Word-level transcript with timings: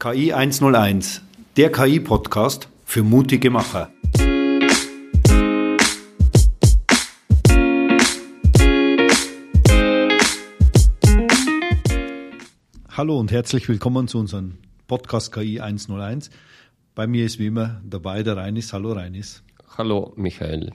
KI 0.00 0.32
101, 0.32 1.22
der 1.56 1.72
KI-Podcast 1.72 2.68
für 2.84 3.02
mutige 3.02 3.50
Macher. 3.50 3.90
Hallo 12.96 13.18
und 13.18 13.32
herzlich 13.32 13.68
willkommen 13.68 14.06
zu 14.06 14.20
unserem 14.20 14.58
Podcast 14.86 15.32
KI 15.32 15.58
101. 15.58 16.30
Bei 16.94 17.08
mir 17.08 17.26
ist 17.26 17.40
wie 17.40 17.46
immer 17.46 17.80
dabei 17.84 18.22
der 18.22 18.36
Reinis. 18.36 18.72
Hallo 18.72 18.92
Reinis. 18.92 19.42
Hallo 19.76 20.12
Michael. 20.14 20.70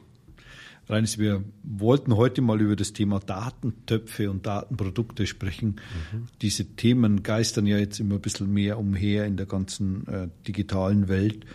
Reinis, 0.87 1.17
wir 1.17 1.43
wollten 1.63 2.17
heute 2.17 2.41
mal 2.41 2.59
über 2.59 2.75
das 2.75 2.91
Thema 2.91 3.19
Datentöpfe 3.19 4.29
und 4.29 4.45
Datenprodukte 4.45 5.25
sprechen. 5.27 5.79
Mhm. 6.11 6.27
Diese 6.41 6.65
Themen 6.75 7.23
geistern 7.23 7.65
ja 7.65 7.77
jetzt 7.77 7.99
immer 7.99 8.15
ein 8.15 8.21
bisschen 8.21 8.51
mehr 8.51 8.77
umher 8.77 9.25
in 9.25 9.37
der 9.37 9.45
ganzen 9.45 10.05
äh, 10.07 10.27
digitalen 10.45 11.07
Welt. 11.07 11.45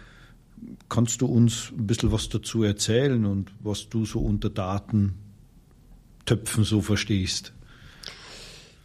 Kannst 0.88 1.20
du 1.20 1.26
uns 1.26 1.72
ein 1.76 1.86
bisschen 1.86 2.10
was 2.10 2.30
dazu 2.30 2.62
erzählen 2.62 3.26
und 3.26 3.52
was 3.60 3.90
du 3.90 4.06
so 4.06 4.20
unter 4.20 4.48
Datentöpfen 4.48 6.64
so 6.64 6.80
verstehst? 6.80 7.52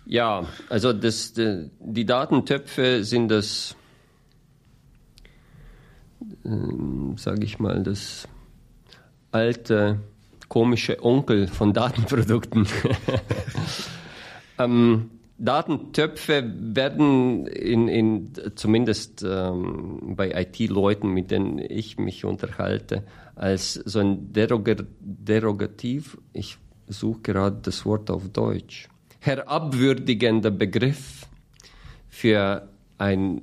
Ja, 0.06 0.46
also 0.68 0.92
das, 0.92 1.34
die 1.34 2.06
Datentöpfe 2.06 3.06
sind 3.06 3.30
das, 3.30 3.78
äh, 6.44 6.50
sage 7.16 7.46
ich 7.46 7.60
mal, 7.60 7.82
das 7.82 8.28
alte 9.32 10.02
komische 10.50 11.04
Onkel 11.04 11.48
von 11.48 11.74
Datenprodukten. 11.74 12.68
ähm, 14.60 15.10
Datentöpfe 15.38 16.54
werden 16.58 17.48
in, 17.48 17.88
in 17.88 18.34
zumindest 18.56 19.26
ähm, 19.28 20.16
bei 20.16 20.32
IT-Leuten, 20.32 21.10
mit 21.10 21.32
denen 21.32 21.58
ich 21.60 21.98
mich 21.98 22.24
unterhalte, 22.24 23.04
als 23.36 23.74
so 23.74 24.00
ein 24.00 24.32
Deroger, 24.32 24.76
Derogativ, 25.00 26.18
ich 26.34 26.58
suche 26.88 27.22
gerade 27.22 27.60
das 27.62 27.86
Wort 27.86 28.12
auf 28.12 28.30
Deutsch, 28.30 28.90
herabwürdigender 29.20 30.52
Begriff 30.52 31.28
für 32.10 32.70
eine 32.98 33.42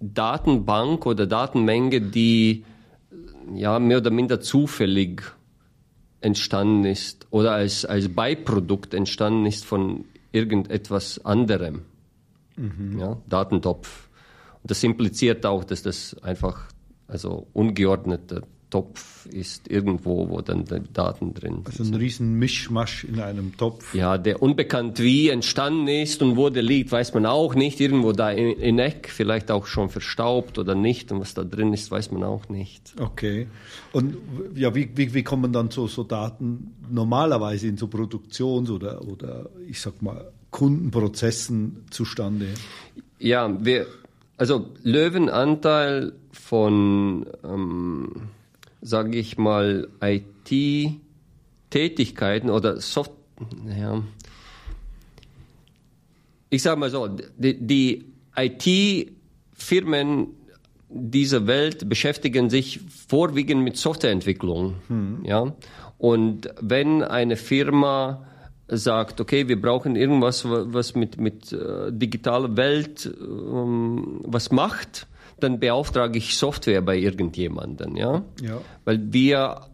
Datenbank 0.00 1.06
oder 1.06 1.26
Datenmenge, 1.26 2.00
die 2.00 2.64
ja 3.54 3.78
mehr 3.78 3.98
oder 3.98 4.10
minder 4.10 4.40
zufällig 4.40 5.22
entstanden 6.20 6.84
ist 6.84 7.26
oder 7.30 7.52
als, 7.52 7.84
als 7.84 8.08
Beiprodukt 8.08 8.94
entstanden 8.94 9.46
ist 9.46 9.64
von 9.64 10.04
irgendetwas 10.32 11.24
anderem. 11.24 11.82
Mhm. 12.56 12.98
Ja, 12.98 13.16
Datentopf. 13.28 14.08
Und 14.62 14.70
das 14.70 14.82
impliziert 14.82 15.46
auch, 15.46 15.64
dass 15.64 15.82
das 15.82 16.16
einfach 16.22 16.68
also 17.08 17.46
ungeordnete 17.52 18.42
Topf 18.70 19.26
ist 19.26 19.70
irgendwo, 19.70 20.28
wo 20.30 20.40
dann 20.40 20.64
die 20.64 20.92
Daten 20.92 21.34
drin 21.34 21.64
sind. 21.66 21.66
Also 21.66 21.84
ein 21.84 21.94
riesen 21.94 22.34
Mischmasch 22.38 23.04
in 23.04 23.20
einem 23.20 23.56
Topf. 23.56 23.94
Ja, 23.94 24.16
der 24.16 24.42
unbekannt 24.42 24.98
wie 25.00 25.28
entstanden 25.28 25.88
ist 25.88 26.22
und 26.22 26.36
wo 26.36 26.48
der 26.48 26.62
liegt, 26.62 26.92
weiß 26.92 27.12
man 27.14 27.26
auch 27.26 27.54
nicht. 27.54 27.80
Irgendwo 27.80 28.12
da 28.12 28.30
in, 28.30 28.58
in 28.58 28.78
Eck, 28.78 29.10
vielleicht 29.10 29.50
auch 29.50 29.66
schon 29.66 29.90
verstaubt 29.90 30.58
oder 30.58 30.74
nicht. 30.74 31.12
Und 31.12 31.20
was 31.20 31.34
da 31.34 31.44
drin 31.44 31.72
ist, 31.72 31.90
weiß 31.90 32.12
man 32.12 32.22
auch 32.24 32.48
nicht. 32.48 32.94
Okay. 32.98 33.48
Und 33.92 34.16
ja, 34.54 34.74
wie, 34.74 34.90
wie, 34.94 35.12
wie 35.12 35.22
kommen 35.22 35.52
dann 35.52 35.70
so, 35.70 35.86
so 35.86 36.04
Daten 36.04 36.74
normalerweise 36.88 37.68
in 37.68 37.76
so 37.76 37.88
Produktions- 37.88 38.70
oder, 38.70 39.06
oder 39.06 39.50
ich 39.68 39.80
sag 39.80 40.00
mal 40.00 40.32
Kundenprozessen 40.50 41.84
zustande? 41.90 42.46
Ja, 43.18 43.54
wir, 43.64 43.86
also 44.36 44.66
Löwenanteil 44.82 46.12
von 46.32 47.26
ähm, 47.44 48.08
sage 48.82 49.18
ich 49.18 49.38
mal, 49.38 49.88
IT-Tätigkeiten 50.00 52.50
oder 52.50 52.80
Soft, 52.80 53.12
ja, 53.78 54.02
ich 56.50 56.62
sage 56.62 56.80
mal 56.80 56.90
so, 56.90 57.08
die, 57.38 57.66
die 57.66 58.04
IT-Firmen 58.36 60.26
dieser 60.88 61.46
Welt 61.46 61.88
beschäftigen 61.88 62.50
sich 62.50 62.80
vorwiegend 63.06 63.62
mit 63.62 63.76
Softwareentwicklung, 63.76 64.74
hm. 64.88 65.24
ja. 65.24 65.54
Und 65.98 66.48
wenn 66.60 67.02
eine 67.02 67.36
Firma 67.36 68.26
sagt, 68.66 69.20
okay, 69.20 69.48
wir 69.48 69.60
brauchen 69.60 69.96
irgendwas, 69.96 70.44
was 70.46 70.94
mit, 70.94 71.20
mit 71.20 71.52
äh, 71.52 71.92
digitaler 71.92 72.56
Welt 72.56 73.12
ähm, 73.20 74.20
was 74.24 74.50
macht, 74.50 75.06
dann 75.42 75.60
beauftrage 75.60 76.18
ich 76.18 76.36
Software 76.36 76.82
bei 76.82 76.96
irgendjemandem, 76.96 77.96
ja? 77.96 78.22
ja. 78.42 78.60
Weil 78.84 79.12
wir 79.12 79.66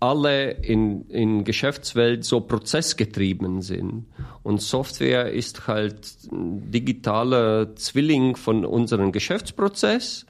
alle 0.00 0.52
in, 0.52 1.08
in 1.08 1.44
Geschäftswelt 1.44 2.24
so 2.24 2.40
prozessgetrieben 2.40 3.60
sind. 3.60 4.06
Und 4.42 4.62
Software 4.62 5.30
ist 5.30 5.66
halt 5.66 6.16
ein 6.32 6.70
digitaler 6.70 7.76
Zwilling 7.76 8.36
von 8.36 8.64
unserem 8.64 9.12
Geschäftsprozess 9.12 10.24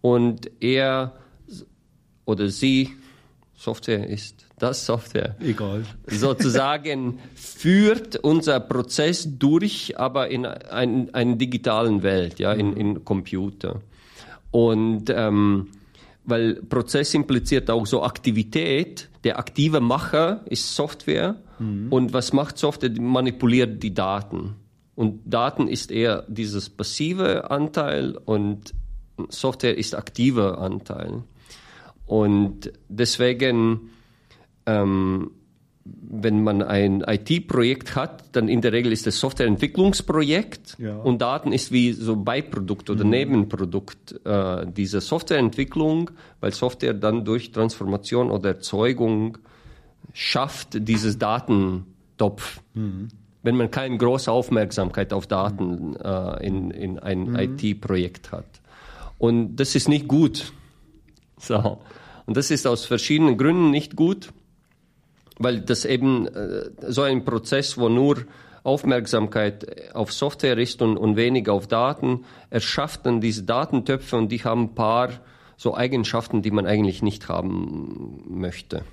und 0.00 0.50
er 0.60 1.12
oder 2.24 2.48
sie, 2.48 2.90
Software 3.54 4.08
ist 4.08 4.46
das 4.58 4.86
Software. 4.86 5.36
Egal. 5.40 5.84
Sozusagen 6.06 7.18
führt 7.34 8.16
unser 8.16 8.60
Prozess 8.60 9.28
durch, 9.38 9.98
aber 9.98 10.28
in 10.28 10.46
einer 10.46 11.36
digitalen 11.36 12.02
Welt, 12.02 12.38
ja, 12.38 12.52
in, 12.52 12.76
in 12.76 13.04
Computer. 13.04 13.80
Und 14.52 15.10
ähm, 15.10 15.68
weil 16.24 16.54
Prozess 16.54 17.14
impliziert 17.14 17.68
auch 17.70 17.86
so 17.86 18.02
Aktivität. 18.04 19.08
Der 19.24 19.38
aktive 19.38 19.80
Macher 19.80 20.42
ist 20.46 20.74
Software. 20.74 21.36
Mhm. 21.58 21.88
Und 21.90 22.12
was 22.12 22.32
macht 22.32 22.58
Software? 22.58 22.90
Die 22.90 23.00
manipuliert 23.00 23.82
die 23.82 23.92
Daten. 23.92 24.54
Und 24.94 25.20
Daten 25.24 25.68
ist 25.68 25.90
eher 25.90 26.24
dieses 26.28 26.70
passive 26.70 27.50
Anteil 27.50 28.16
und 28.24 28.74
Software 29.28 29.76
ist 29.76 29.94
aktiver 29.94 30.58
Anteil. 30.58 31.24
Und 32.06 32.72
deswegen 32.88 33.90
ähm, 34.66 35.30
wenn 35.84 36.44
man 36.44 36.62
ein 36.62 37.02
IT-Projekt 37.04 37.96
hat, 37.96 38.24
dann 38.36 38.48
in 38.48 38.60
der 38.60 38.72
Regel 38.72 38.92
ist 38.92 39.06
es 39.06 39.18
Softwareentwicklungsprojekt 39.18 40.76
ja. 40.78 40.96
und 40.96 41.20
Daten 41.20 41.52
ist 41.52 41.72
wie 41.72 41.92
so 41.92 42.16
Beiprodukt 42.16 42.88
oder 42.90 43.04
mhm. 43.04 43.10
Nebenprodukt 43.10 44.20
äh, 44.24 44.66
dieser 44.66 45.00
Softwareentwicklung, 45.00 46.10
weil 46.40 46.52
Software 46.52 46.94
dann 46.94 47.24
durch 47.24 47.50
Transformation 47.50 48.30
oder 48.30 48.50
Erzeugung 48.50 49.38
schafft 50.12 50.86
dieses 50.86 51.18
Datentopf. 51.18 52.60
Mhm. 52.74 53.08
Wenn 53.42 53.56
man 53.56 53.72
keine 53.72 53.96
große 53.96 54.30
Aufmerksamkeit 54.30 55.12
auf 55.12 55.26
Daten 55.26 55.90
mhm. 55.90 55.96
äh, 55.96 56.46
in, 56.46 56.70
in 56.70 56.98
ein 57.00 57.30
mhm. 57.30 57.36
IT-Projekt 57.36 58.30
hat. 58.30 58.46
Und 59.18 59.56
das 59.56 59.74
ist 59.74 59.88
nicht 59.88 60.06
gut. 60.06 60.52
So. 61.38 61.78
Und 62.26 62.36
das 62.36 62.52
ist 62.52 62.68
aus 62.68 62.84
verschiedenen 62.84 63.36
Gründen 63.36 63.72
nicht 63.72 63.96
gut 63.96 64.32
weil 65.38 65.60
das 65.60 65.84
eben 65.84 66.26
äh, 66.26 66.70
so 66.88 67.02
ein 67.02 67.24
Prozess, 67.24 67.78
wo 67.78 67.88
nur 67.88 68.24
Aufmerksamkeit 68.64 69.94
auf 69.94 70.12
Software 70.12 70.58
ist 70.58 70.82
und, 70.82 70.96
und 70.96 71.16
wenig 71.16 71.48
auf 71.48 71.66
Daten, 71.66 72.24
erschafft 72.50 73.06
dann 73.06 73.20
diese 73.20 73.42
Datentöpfe 73.42 74.16
und 74.16 74.30
die 74.30 74.44
haben 74.44 74.62
ein 74.64 74.74
paar 74.74 75.10
so 75.56 75.76
Eigenschaften, 75.76 76.42
die 76.42 76.50
man 76.50 76.66
eigentlich 76.66 77.02
nicht 77.02 77.28
haben 77.28 78.22
möchte. 78.28 78.84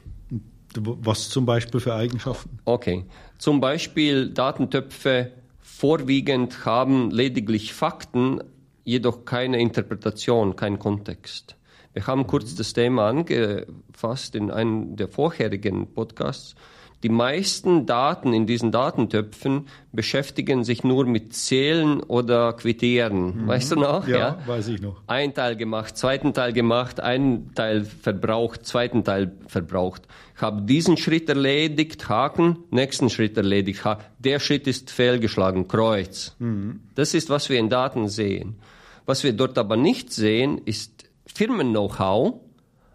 Was 0.76 1.30
zum 1.30 1.46
Beispiel 1.46 1.80
für 1.80 1.96
Eigenschaften? 1.96 2.60
Okay, 2.66 3.06
zum 3.38 3.60
Beispiel 3.60 4.30
Datentöpfe 4.30 5.32
vorwiegend 5.60 6.66
haben 6.66 7.10
lediglich 7.10 7.74
Fakten, 7.74 8.42
jedoch 8.84 9.26
keine 9.26 9.60
Interpretation, 9.60 10.56
keinen 10.56 10.78
Kontext. 10.78 11.56
Wir 11.94 12.06
haben 12.08 12.28
kurz 12.28 12.56
das 12.56 12.74
Thema 12.74 13.10
angefasst 13.10 14.36
in 14.36 14.52
einem 14.52 14.96
der 14.96 15.08
vorherigen 15.08 15.88
Podcasts. 15.88 16.56
Die 17.02 17.10
meisten 17.10 17.86
Daten 17.86 18.34
in 18.34 18.46
diesen 18.46 18.74
Datentöpfen 18.74 19.68
beschäftigen 19.94 20.66
sich 20.66 20.84
nur 20.84 21.06
mit 21.06 21.34
Zählen 21.34 22.02
oder 22.04 22.52
Quittieren. 22.54 23.44
Mhm. 23.44 23.48
Weißt 23.48 23.72
du 23.72 23.76
noch? 23.78 24.06
Ja, 24.06 24.18
ja, 24.18 24.38
weiß 24.46 24.68
ich 24.68 24.82
noch. 24.82 25.02
Ein 25.08 25.34
Teil 25.34 25.56
gemacht, 25.56 25.98
zweiten 25.98 26.34
Teil 26.34 26.52
gemacht, 26.52 27.00
einen 27.00 27.54
Teil 27.56 27.86
verbraucht, 27.86 28.66
zweiten 28.66 29.06
Teil 29.06 29.32
verbraucht. 29.48 30.08
Ich 30.36 30.42
habe 30.42 30.64
diesen 30.64 30.98
Schritt 30.98 31.30
erledigt, 31.30 32.10
Haken, 32.10 32.58
nächsten 32.70 33.10
Schritt 33.10 33.38
erledigt, 33.38 33.86
Haken. 33.86 34.04
Der 34.20 34.40
Schritt 34.40 34.68
ist 34.68 34.92
fehlgeschlagen, 34.92 35.70
Kreuz. 35.70 36.36
Mhm. 36.40 36.82
Das 36.96 37.14
ist, 37.14 37.30
was 37.30 37.50
wir 37.50 37.60
in 37.60 37.70
Daten 37.70 38.10
sehen. 38.10 38.58
Was 39.06 39.24
wir 39.24 39.32
dort 39.32 39.58
aber 39.58 39.78
nicht 39.78 40.12
sehen, 40.12 40.62
ist 40.66 40.99
Firmen-Know-how, 41.40 42.42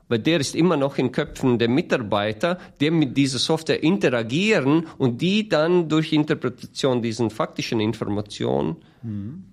weil 0.09 0.19
der 0.19 0.39
ist 0.39 0.55
immer 0.55 0.77
noch 0.77 0.99
in 0.99 1.13
Köpfen 1.13 1.59
der 1.59 1.71
Mitarbeiter, 1.71 2.59
die 2.79 2.91
mit 2.91 3.17
dieser 3.17 3.39
Software 3.39 3.83
interagieren 3.83 4.87
und 4.99 5.23
die 5.23 5.49
dann 5.49 5.89
durch 5.89 6.13
Interpretation 6.13 7.01
diesen 7.01 7.31
faktischen 7.31 7.81
Informationen 7.81 8.77
mhm. 9.03 9.45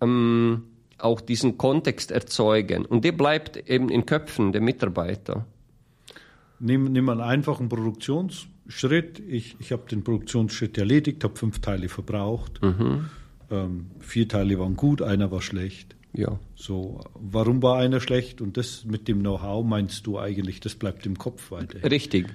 ähm, 0.00 0.62
auch 0.98 1.20
diesen 1.20 1.58
Kontext 1.58 2.12
erzeugen. 2.12 2.84
Und 2.86 3.04
der 3.04 3.12
bleibt 3.12 3.68
eben 3.68 3.88
in 3.88 4.06
Köpfen 4.06 4.52
der 4.52 4.60
Mitarbeiter. 4.60 5.44
Nimm, 6.60 6.84
nimm 6.84 7.08
einen 7.08 7.22
einfachen 7.22 7.68
Produktionsschritt. 7.68 9.18
Ich, 9.28 9.56
ich 9.58 9.72
habe 9.72 9.82
den 9.90 10.04
Produktionsschritt 10.04 10.78
erledigt, 10.78 11.24
habe 11.24 11.34
fünf 11.34 11.58
Teile 11.60 11.88
verbraucht. 11.88 12.62
Mhm. 12.62 13.06
Ähm, 13.50 13.86
vier 13.98 14.28
Teile 14.28 14.56
waren 14.60 14.76
gut, 14.76 15.02
einer 15.02 15.32
war 15.32 15.42
schlecht. 15.42 15.95
Ja. 16.16 16.38
So, 16.54 17.00
warum 17.14 17.62
war 17.62 17.78
einer 17.78 18.00
schlecht? 18.00 18.40
Und 18.40 18.56
das 18.56 18.84
mit 18.84 19.06
dem 19.06 19.20
Know-how 19.20 19.64
meinst 19.64 20.06
du 20.06 20.18
eigentlich, 20.18 20.60
das 20.60 20.74
bleibt 20.74 21.04
im 21.06 21.18
Kopf 21.18 21.50
weiter. 21.50 21.90
Richtig. 21.90 22.26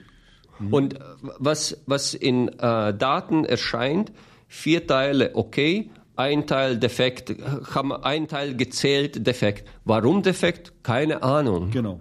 Mhm. 0.60 0.74
Und 0.74 1.00
was, 1.40 1.82
was 1.88 2.14
in 2.14 2.48
äh, 2.48 2.94
Daten 2.94 3.44
erscheint, 3.46 4.12
vier 4.48 4.86
Teile 4.86 5.36
okay, 5.36 5.90
ein 6.16 6.46
Teil 6.46 6.78
defekt, 6.78 7.36
haben 7.74 7.92
ein 7.92 8.28
Teil 8.28 8.56
gezählt 8.56 9.26
defekt. 9.26 9.68
Warum 9.86 10.22
defekt? 10.22 10.74
Keine 10.84 11.24
Ahnung. 11.24 11.72
Genau. 11.72 12.00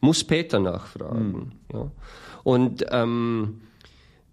Muss 0.00 0.24
Peter 0.24 0.58
nachfragen. 0.60 1.32
Mhm. 1.32 1.52
Ja. 1.72 1.90
Und 2.42 2.86
ähm, 2.90 3.60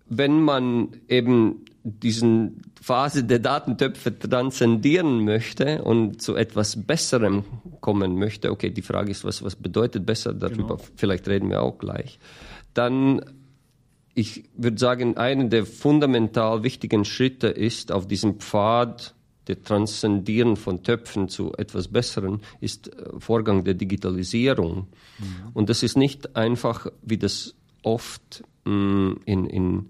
wenn 0.07 0.41
man 0.41 0.89
eben 1.07 1.65
diesen 1.83 2.61
Phase 2.79 3.23
der 3.23 3.39
Datentöpfe 3.39 4.17
transzendieren 4.17 5.23
möchte 5.23 5.83
und 5.83 6.21
zu 6.21 6.35
etwas 6.35 6.83
Besserem 6.83 7.43
kommen 7.79 8.15
möchte, 8.15 8.51
okay, 8.51 8.69
die 8.69 8.81
Frage 8.81 9.11
ist, 9.11 9.23
was, 9.23 9.43
was 9.43 9.55
bedeutet 9.55 10.05
besser, 10.05 10.33
darüber 10.33 10.77
genau. 10.77 10.87
vielleicht 10.95 11.27
reden 11.27 11.49
wir 11.49 11.61
auch 11.61 11.79
gleich, 11.79 12.19
dann 12.73 13.21
ich 14.13 14.43
würde 14.55 14.77
sagen, 14.77 15.17
einer 15.17 15.45
der 15.45 15.65
fundamental 15.65 16.63
wichtigen 16.63 17.05
Schritte 17.05 17.47
ist 17.47 17.91
auf 17.91 18.07
diesem 18.07 18.39
Pfad 18.39 19.15
der 19.47 19.63
Transzendieren 19.63 20.55
von 20.55 20.83
Töpfen 20.83 21.27
zu 21.29 21.53
etwas 21.57 21.87
Besseren, 21.87 22.41
ist 22.59 22.89
äh, 22.89 23.19
Vorgang 23.19 23.63
der 23.63 23.73
Digitalisierung. 23.73 24.87
Mhm. 25.17 25.25
Und 25.53 25.69
das 25.69 25.81
ist 25.81 25.97
nicht 25.97 26.35
einfach, 26.35 26.87
wie 27.01 27.17
das 27.17 27.55
oft 27.83 28.43
mh, 28.65 28.73
mm, 28.73 29.19
in, 29.25 29.45
in 29.45 29.89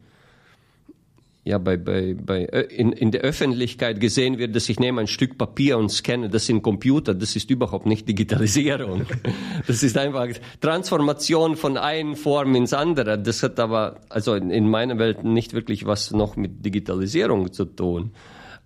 ja, 1.43 1.57
bei, 1.57 1.75
bei, 1.75 2.13
bei, 2.13 2.45
äh, 2.45 2.61
in, 2.61 2.91
in 2.91 3.09
der 3.09 3.21
Öffentlichkeit 3.21 3.99
gesehen 3.99 4.37
wird, 4.37 4.55
dass 4.55 4.69
ich 4.69 4.79
nehme 4.79 5.01
ein 5.01 5.07
Stück 5.07 5.39
Papier 5.39 5.77
und 5.79 5.89
scanne 5.89 6.29
das 6.29 6.47
in 6.49 6.61
Computer, 6.61 7.15
das 7.15 7.35
ist 7.35 7.49
überhaupt 7.49 7.85
nicht 7.85 8.07
Digitalisierung. 8.07 9.05
Das 9.67 9.83
ist 9.83 9.97
einfach 9.97 10.27
Transformation 10.59 11.55
von 11.55 11.77
einer 11.77 12.15
Form 12.15 12.55
ins 12.55 12.73
andere. 12.73 13.17
Das 13.17 13.43
hat 13.43 13.59
aber, 13.59 14.01
also 14.09 14.35
in 14.35 14.69
meiner 14.69 14.97
Welt 14.97 15.23
nicht 15.23 15.53
wirklich 15.53 15.85
was 15.85 16.11
noch 16.11 16.35
mit 16.35 16.65
Digitalisierung 16.65 17.51
zu 17.53 17.65
tun. 17.65 18.11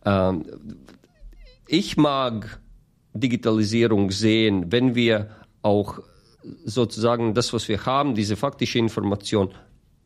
Ähm, 0.06 0.44
ich 1.68 1.98
mag 1.98 2.60
Digitalisierung 3.14 4.12
sehen, 4.12 4.72
wenn 4.72 4.96
wir 4.96 5.30
auch 5.62 6.00
sozusagen 6.66 7.34
das, 7.34 7.54
was 7.54 7.68
wir 7.68 7.86
haben, 7.86 8.16
diese 8.16 8.36
faktische 8.36 8.80
Information 8.80 9.50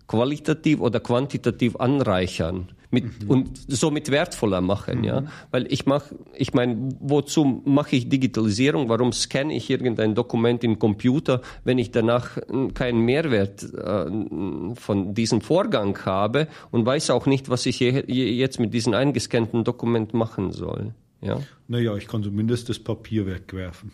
qualitativ 0.09 0.81
oder 0.81 0.99
quantitativ 0.99 1.75
anreichern 1.75 2.69
mit, 2.89 3.23
mhm. 3.23 3.29
und 3.29 3.49
somit 3.67 4.09
wertvoller 4.09 4.59
machen, 4.59 4.99
mhm. 4.99 5.03
ja. 5.03 5.23
Weil 5.51 5.71
ich 5.71 5.85
mache, 5.85 6.15
ich 6.35 6.55
meine, 6.55 6.89
wozu 6.99 7.61
mache 7.63 7.95
ich 7.95 8.09
Digitalisierung? 8.09 8.89
Warum 8.89 9.11
scanne 9.11 9.53
ich 9.53 9.69
irgendein 9.69 10.15
Dokument 10.15 10.63
im 10.63 10.79
Computer, 10.79 11.41
wenn 11.63 11.77
ich 11.77 11.91
danach 11.91 12.39
keinen 12.73 13.01
Mehrwert 13.01 13.63
äh, 13.63 14.75
von 14.75 15.13
diesem 15.13 15.41
Vorgang 15.41 15.95
habe 16.05 16.47
und 16.71 16.87
weiß 16.87 17.11
auch 17.11 17.27
nicht, 17.27 17.49
was 17.49 17.67
ich 17.67 17.79
je, 17.79 18.03
je 18.07 18.31
jetzt 18.31 18.59
mit 18.59 18.73
diesem 18.73 18.95
eingescannten 18.95 19.63
Dokument 19.63 20.15
machen 20.15 20.51
soll, 20.51 20.95
ja? 21.21 21.37
Naja, 21.67 21.95
ich 21.95 22.07
kann 22.07 22.23
zumindest 22.23 22.67
das 22.69 22.79
Papier 22.79 23.27
wegwerfen. 23.27 23.91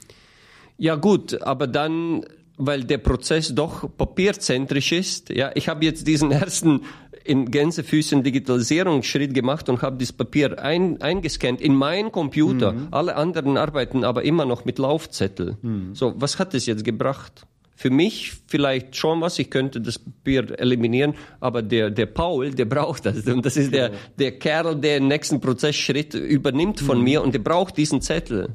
Ja 0.78 0.96
gut, 0.96 1.42
aber 1.42 1.68
dann 1.68 2.24
weil 2.58 2.84
der 2.84 3.00
Prozess 3.00 3.54
doch 3.54 3.90
papierzentrisch 3.98 4.92
ist. 4.92 5.30
Ja, 5.30 5.52
ich 5.56 5.68
habe 5.68 5.86
jetzt 5.86 6.08
diesen 6.08 6.32
ersten 6.32 6.82
in 7.26 7.50
Gänsefüßen 7.50 8.24
Digitalisierungsschritt 8.24 9.34
gemacht 9.34 9.68
und 9.68 9.82
habe 9.82 9.98
das 9.98 10.14
Papier 10.14 10.62
ein, 10.62 11.02
eingescannt 11.02 11.60
in 11.60 11.74
meinen 11.74 12.12
Computer. 12.12 12.74
Mhm. 12.74 12.88
Alle 12.92 13.16
anderen 13.16 13.58
arbeiten 13.58 14.04
aber 14.04 14.24
immer 14.24 14.46
noch 14.46 14.64
mit 14.64 14.78
Laufzettel. 14.78 15.58
Mhm. 15.62 15.96
So, 15.96 16.14
was 16.18 16.38
hat 16.38 16.54
es 16.54 16.68
jetzt 16.68 16.84
gebracht? 16.84 17.48
Für 17.78 17.90
mich 17.90 18.34
vielleicht 18.48 18.96
schon 18.96 19.20
was, 19.20 19.38
ich 19.40 19.50
könnte 19.50 19.82
das 19.82 20.00
Papier 20.00 20.58
eliminieren, 20.60 21.16
aber 21.42 21.62
der, 21.62 21.90
der 21.90 22.06
Paul, 22.06 22.52
der 22.52 22.66
braucht 22.66 23.06
das. 23.06 23.26
Und 23.26 23.46
das 23.46 23.58
ist 23.58 23.74
der, 23.74 23.92
der 24.18 24.40
Kerl, 24.40 24.76
der 24.76 25.00
den 25.00 25.08
nächsten 25.10 25.42
Prozessschritt 25.42 26.14
übernimmt 26.14 26.80
von 26.80 27.00
mhm. 27.00 27.04
mir 27.04 27.22
und 27.24 27.34
der 27.34 27.40
braucht 27.40 27.76
diesen 27.76 28.02
Zettel. 28.02 28.50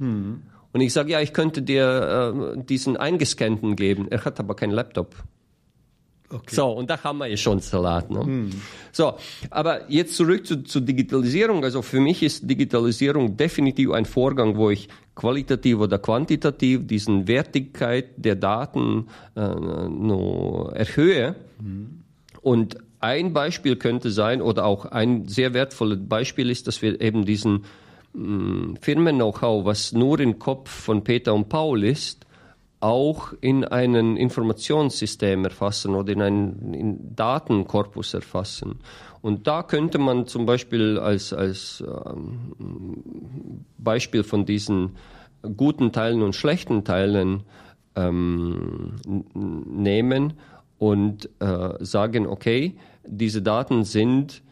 Und 0.72 0.80
ich 0.80 0.92
sage, 0.92 1.12
ja, 1.12 1.20
ich 1.20 1.32
könnte 1.32 1.62
dir 1.62 2.54
äh, 2.56 2.62
diesen 2.62 2.96
eingescannten 2.96 3.76
geben. 3.76 4.06
Er 4.10 4.24
hat 4.24 4.38
aber 4.38 4.54
keinen 4.54 4.72
Laptop. 4.72 5.14
Okay. 6.32 6.54
So, 6.54 6.70
und 6.70 6.88
da 6.88 7.02
haben 7.02 7.18
wir 7.18 7.26
ja 7.26 7.36
schon 7.36 7.58
Salat. 7.58 8.08
Ne? 8.08 8.20
Hm. 8.20 8.50
So, 8.92 9.14
aber 9.50 9.90
jetzt 9.90 10.14
zurück 10.14 10.46
zu, 10.46 10.62
zu, 10.62 10.78
Digitalisierung. 10.78 11.64
Also 11.64 11.82
für 11.82 11.98
mich 11.98 12.22
ist 12.22 12.48
Digitalisierung 12.48 13.36
definitiv 13.36 13.90
ein 13.90 14.04
Vorgang, 14.04 14.56
wo 14.56 14.70
ich 14.70 14.88
qualitativ 15.16 15.78
oder 15.78 15.98
quantitativ 15.98 16.86
diesen 16.86 17.26
Wertigkeit 17.26 18.10
der 18.16 18.36
Daten 18.36 19.08
äh, 19.34 19.40
no, 19.40 20.70
erhöhe. 20.72 21.34
Hm. 21.58 22.02
Und 22.42 22.76
ein 23.00 23.32
Beispiel 23.32 23.74
könnte 23.76 24.10
sein, 24.12 24.40
oder 24.40 24.66
auch 24.66 24.84
ein 24.84 25.26
sehr 25.26 25.52
wertvolles 25.52 25.98
Beispiel 26.08 26.48
ist, 26.48 26.68
dass 26.68 26.80
wir 26.80 27.00
eben 27.00 27.24
diesen 27.24 27.64
Firmen-Know-how, 28.12 29.64
was 29.64 29.92
nur 29.92 30.18
im 30.20 30.38
Kopf 30.38 30.68
von 30.68 31.04
Peter 31.04 31.32
und 31.34 31.48
Paul 31.48 31.84
ist, 31.84 32.26
auch 32.80 33.34
in 33.40 33.64
einen 33.64 34.16
Informationssystem 34.16 35.44
erfassen 35.44 35.94
oder 35.94 36.12
in 36.12 36.22
einen 36.22 37.14
Datenkorpus 37.14 38.14
erfassen. 38.14 38.80
Und 39.20 39.46
da 39.46 39.62
könnte 39.62 39.98
man 39.98 40.26
zum 40.26 40.46
Beispiel 40.46 40.98
als, 40.98 41.32
als 41.32 41.84
ähm, 41.86 42.54
Beispiel 43.76 44.22
von 44.22 44.46
diesen 44.46 44.96
guten 45.56 45.92
Teilen 45.92 46.22
und 46.22 46.34
schlechten 46.34 46.84
Teilen 46.84 47.42
ähm, 47.96 48.96
nehmen 49.34 50.34
und 50.78 51.28
äh, 51.40 51.84
sagen, 51.84 52.26
okay, 52.26 52.76
diese 53.06 53.42
Daten 53.42 53.84
sind 53.84 54.42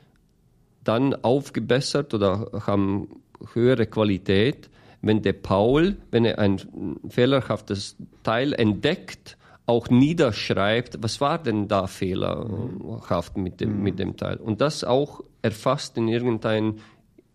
dann 0.84 1.14
aufgebessert 1.14 2.12
oder 2.12 2.50
haben 2.66 3.08
höhere 3.55 3.87
Qualität, 3.87 4.70
wenn 5.02 5.23
der 5.23 5.32
Paul, 5.32 5.96
wenn 6.11 6.25
er 6.25 6.38
ein 6.38 6.61
fehlerhaftes 7.08 7.96
Teil 8.23 8.52
entdeckt, 8.52 9.36
auch 9.67 9.89
niederschreibt, 9.91 11.03
was 11.03 11.20
war 11.20 11.43
denn 11.43 11.69
da 11.69 11.86
fehlerhaft 11.86 13.36
mit 13.36 13.60
dem, 13.60 13.82
mit 13.82 13.98
dem 13.98 14.17
Teil. 14.17 14.39
Und 14.39 14.60
das 14.60 14.82
auch 14.82 15.22
erfasst 15.43 15.96
in 15.98 16.08
irgendein 16.08 16.79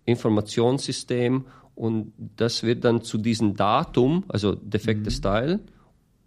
Informationssystem 0.05 1.45
und 1.75 2.11
das 2.35 2.63
wird 2.63 2.83
dann 2.85 3.01
zu 3.01 3.17
diesem 3.17 3.55
Datum, 3.55 4.25
also 4.27 4.55
defektes 4.55 5.19
mhm. 5.19 5.23
Teil 5.23 5.59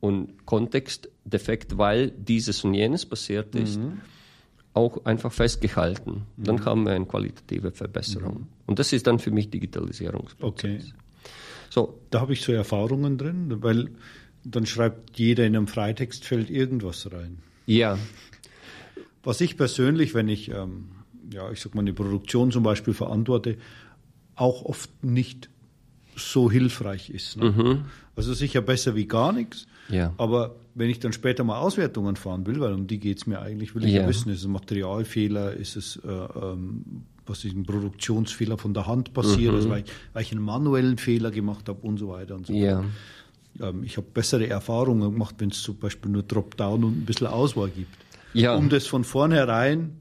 und 0.01 0.47
Kontext 0.47 1.11
defekt, 1.25 1.77
weil 1.77 2.11
dieses 2.11 2.65
und 2.65 2.75
jenes 2.75 3.05
passiert 3.05 3.55
ist. 3.55 3.79
Mhm 3.79 4.01
auch 4.77 5.05
einfach 5.05 5.33
festgehalten. 5.33 6.27
Dann 6.37 6.57
mhm. 6.57 6.65
haben 6.65 6.85
wir 6.85 6.93
eine 6.93 7.07
qualitative 7.07 7.73
Verbesserung. 7.73 8.41
Mhm. 8.41 8.47
Und 8.67 8.79
das 8.79 8.93
ist 8.93 9.07
dann 9.07 9.19
für 9.19 9.31
mich 9.31 9.51
Digitalisierungsprozess. 9.51 10.85
Okay. 10.85 10.93
So. 11.71 11.99
Da 12.11 12.21
habe 12.21 12.33
ich 12.33 12.43
so 12.43 12.53
Erfahrungen 12.53 13.19
drin, 13.19 13.63
weil 13.63 13.91
dann 14.45 14.67
schreibt 14.67 15.19
jeder 15.19 15.45
in 15.45 15.57
einem 15.57 15.67
Freitextfeld 15.67 16.51
irgendwas 16.51 17.11
rein. 17.11 17.39
Ja. 17.67 17.99
Was 19.25 19.41
ich 19.41 19.57
persönlich, 19.57 20.15
wenn 20.15 20.29
ich, 20.29 20.51
ähm, 20.51 20.91
ja, 21.33 21.51
ich 21.51 21.61
sag 21.61 21.75
mal, 21.75 21.81
eine 21.81 21.93
Produktion 21.93 22.53
zum 22.53 22.63
Beispiel 22.63 22.95
verantworte, 22.95 23.57
auch 24.37 24.65
oft 24.65 25.03
nicht 25.03 25.49
so 26.15 26.51
hilfreich 26.51 27.11
ist. 27.11 27.37
Ne? 27.37 27.51
Mhm. 27.51 27.85
Also 28.15 28.35
sicher 28.35 28.61
besser 28.61 28.95
wie 28.95 29.07
gar 29.07 29.33
nichts. 29.33 29.67
Ja. 29.89 30.15
Aber 30.17 30.55
wenn 30.77 30.91
ich 30.91 31.01
dann 31.01 31.13
später 31.13 31.43
mal 31.43 31.59
Auswertungen 31.59 32.17
fahren 32.17 32.47
will, 32.47 32.61
weil 32.61 32.75
um 32.75 32.87
die 32.87 32.99
geht 32.99 33.17
es 33.17 33.27
mir 33.27 33.41
eigentlich, 33.41 33.75
will 33.75 33.85
ich 33.85 33.95
ja, 33.95 34.03
ja 34.03 34.09
wissen, 34.09 34.31
ist 34.31 34.41
es 34.41 34.45
ein 34.45 34.53
Materialfehler, 34.53 35.55
ist 35.55 35.75
es 35.75 35.97
äh, 36.05 36.09
ähm, 36.09 36.85
was 37.25 37.45
ist 37.45 37.57
ein 37.57 37.65
Produktionsfehler 37.65 38.59
von 38.59 38.75
der 38.75 38.87
Hand 38.87 39.13
passiert, 39.15 39.53
mhm. 39.53 39.57
also 39.57 39.71
weil, 39.71 39.81
ich, 39.81 39.93
weil, 40.13 40.23
ich, 40.23 40.33
einen 40.33 40.43
manuellen 40.43 40.99
Fehler 40.99 41.31
gemacht 41.31 41.69
habe 41.69 41.81
und 41.81 41.99
so 41.99 42.09
weiter 42.09 42.37
und 42.37 42.47
so 42.47 42.53
ja. 42.53 42.85
Ähm, 43.61 43.85
ich 43.85 43.97
habe 43.97 44.07
bessere 44.13 44.47
Erfahrungen 44.49 45.13
gemacht, 45.13 45.37
wenn 45.39 45.49
es 45.49 45.63
zum 45.63 45.79
Beispiel 45.79 46.11
nur 46.11 46.23
Dropdown 46.23 46.85
und 46.85 46.99
ein 46.99 47.07
bisschen 47.07 47.27
Auswahl 47.27 47.71
gibt. 47.71 47.97
Ja. 48.35 48.55
Um 48.55 48.69
das 48.69 48.87
von 48.87 49.03
vornherein 49.03 49.93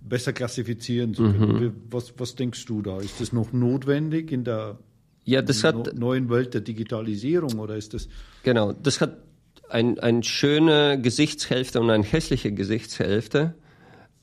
besser 0.00 0.32
klassifizieren 0.32 1.14
zu 1.14 1.22
können. 1.22 1.64
Mhm. 1.64 1.72
Was, 1.90 2.14
was 2.18 2.34
denkst 2.34 2.64
du 2.66 2.82
da? 2.82 2.98
Ist 2.98 3.20
das 3.20 3.32
noch 3.32 3.52
notwendig 3.52 4.32
in 4.32 4.42
der 4.42 4.78
ja, 5.24 5.42
das 5.42 5.62
hat, 5.62 5.94
neuen 5.94 6.30
Welt 6.30 6.54
der 6.54 6.62
Digitalisierung 6.62 7.58
oder 7.58 7.76
ist 7.76 7.94
das? 7.94 8.08
Genau, 8.42 8.72
das 8.72 9.00
hat 9.00 9.18
ein, 9.70 9.98
eine 9.98 10.22
schöne 10.22 11.00
Gesichtshälfte 11.00 11.80
und 11.80 11.90
eine 11.90 12.04
hässliche 12.04 12.52
Gesichtshälfte, 12.52 13.54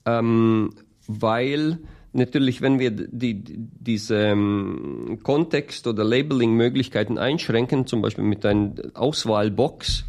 ähm, 0.05 0.71
weil 1.07 1.79
natürlich, 2.13 2.61
wenn 2.61 2.79
wir 2.79 2.91
die, 2.91 3.43
diese 3.43 4.15
ähm, 4.17 5.19
Kontext- 5.23 5.87
oder 5.87 6.03
Labeling-Möglichkeiten 6.03 7.17
einschränken, 7.17 7.85
zum 7.85 8.01
Beispiel 8.01 8.23
mit 8.23 8.45
einer 8.45 8.73
Auswahlbox, 8.93 10.05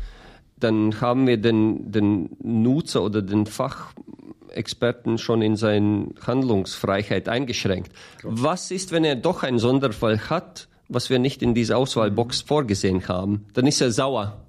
dann 0.58 1.00
haben 1.00 1.26
wir 1.26 1.36
den, 1.36 1.90
den 1.92 2.30
Nutzer 2.42 3.02
oder 3.02 3.20
den 3.20 3.44
Fachexperten 3.46 5.18
schon 5.18 5.42
in 5.42 5.56
seine 5.56 6.08
Handlungsfreiheit 6.26 7.28
eingeschränkt. 7.28 7.92
Klar. 8.18 8.32
Was 8.36 8.70
ist, 8.70 8.92
wenn 8.92 9.04
er 9.04 9.16
doch 9.16 9.42
einen 9.42 9.58
Sonderfall 9.58 10.30
hat, 10.30 10.68
was 10.88 11.10
wir 11.10 11.18
nicht 11.18 11.42
in 11.42 11.52
dieser 11.54 11.76
Auswahlbox 11.76 12.44
mhm. 12.44 12.48
vorgesehen 12.48 13.08
haben? 13.08 13.46
Dann 13.52 13.66
ist 13.66 13.80
er 13.80 13.90
sauer. 13.90 14.45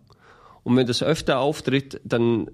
Und 0.67 0.75
wenn 0.75 0.86
das 0.86 1.01
öfter 1.01 1.39
auftritt, 1.39 2.01
dann 2.03 2.51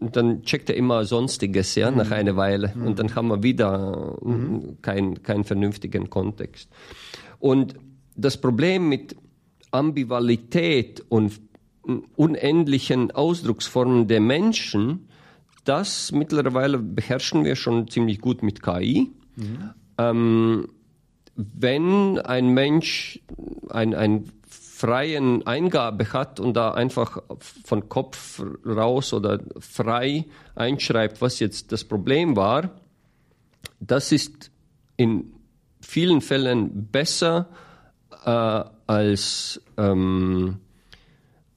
dann 0.00 0.42
checkt 0.42 0.68
er 0.68 0.76
immer 0.76 1.04
Sonstiges, 1.04 1.76
ja, 1.76 1.88
mhm. 1.88 1.98
nach 1.98 2.10
einer 2.10 2.34
Weile. 2.34 2.72
Mhm. 2.74 2.86
Und 2.88 2.98
dann 2.98 3.14
haben 3.14 3.28
wir 3.28 3.44
wieder 3.44 4.18
mhm. 4.22 4.78
keinen 4.82 5.22
kein 5.22 5.44
vernünftigen 5.44 6.10
Kontext. 6.10 6.68
Und 7.38 7.76
das 8.16 8.40
Problem 8.40 8.88
mit 8.88 9.14
Ambivalität 9.70 11.04
und 11.08 11.40
unendlichen 12.16 13.12
Ausdrucksformen 13.12 14.08
der 14.08 14.20
Menschen, 14.20 15.08
das 15.64 16.10
mittlerweile 16.10 16.78
beherrschen 16.78 17.44
wir 17.44 17.54
schon 17.54 17.86
ziemlich 17.86 18.20
gut 18.20 18.42
mit 18.42 18.64
KI. 18.64 19.12
Mhm. 19.36 19.70
Ähm, 19.96 20.68
wenn 21.36 22.18
ein 22.18 22.48
Mensch 22.48 23.20
ein, 23.70 23.94
ein 23.94 24.24
freien 24.84 25.46
Eingabe 25.46 26.12
hat 26.12 26.40
und 26.40 26.52
da 26.54 26.72
einfach 26.72 27.22
von 27.64 27.88
Kopf 27.88 28.42
raus 28.66 29.14
oder 29.14 29.40
frei 29.58 30.26
einschreibt, 30.56 31.22
was 31.22 31.40
jetzt 31.40 31.72
das 31.72 31.84
Problem 31.84 32.36
war, 32.36 32.68
das 33.80 34.12
ist 34.12 34.50
in 34.98 35.32
vielen 35.80 36.20
Fällen 36.20 36.88
besser 36.92 37.48
äh, 38.26 38.64
als 38.86 39.62
ähm, 39.78 40.58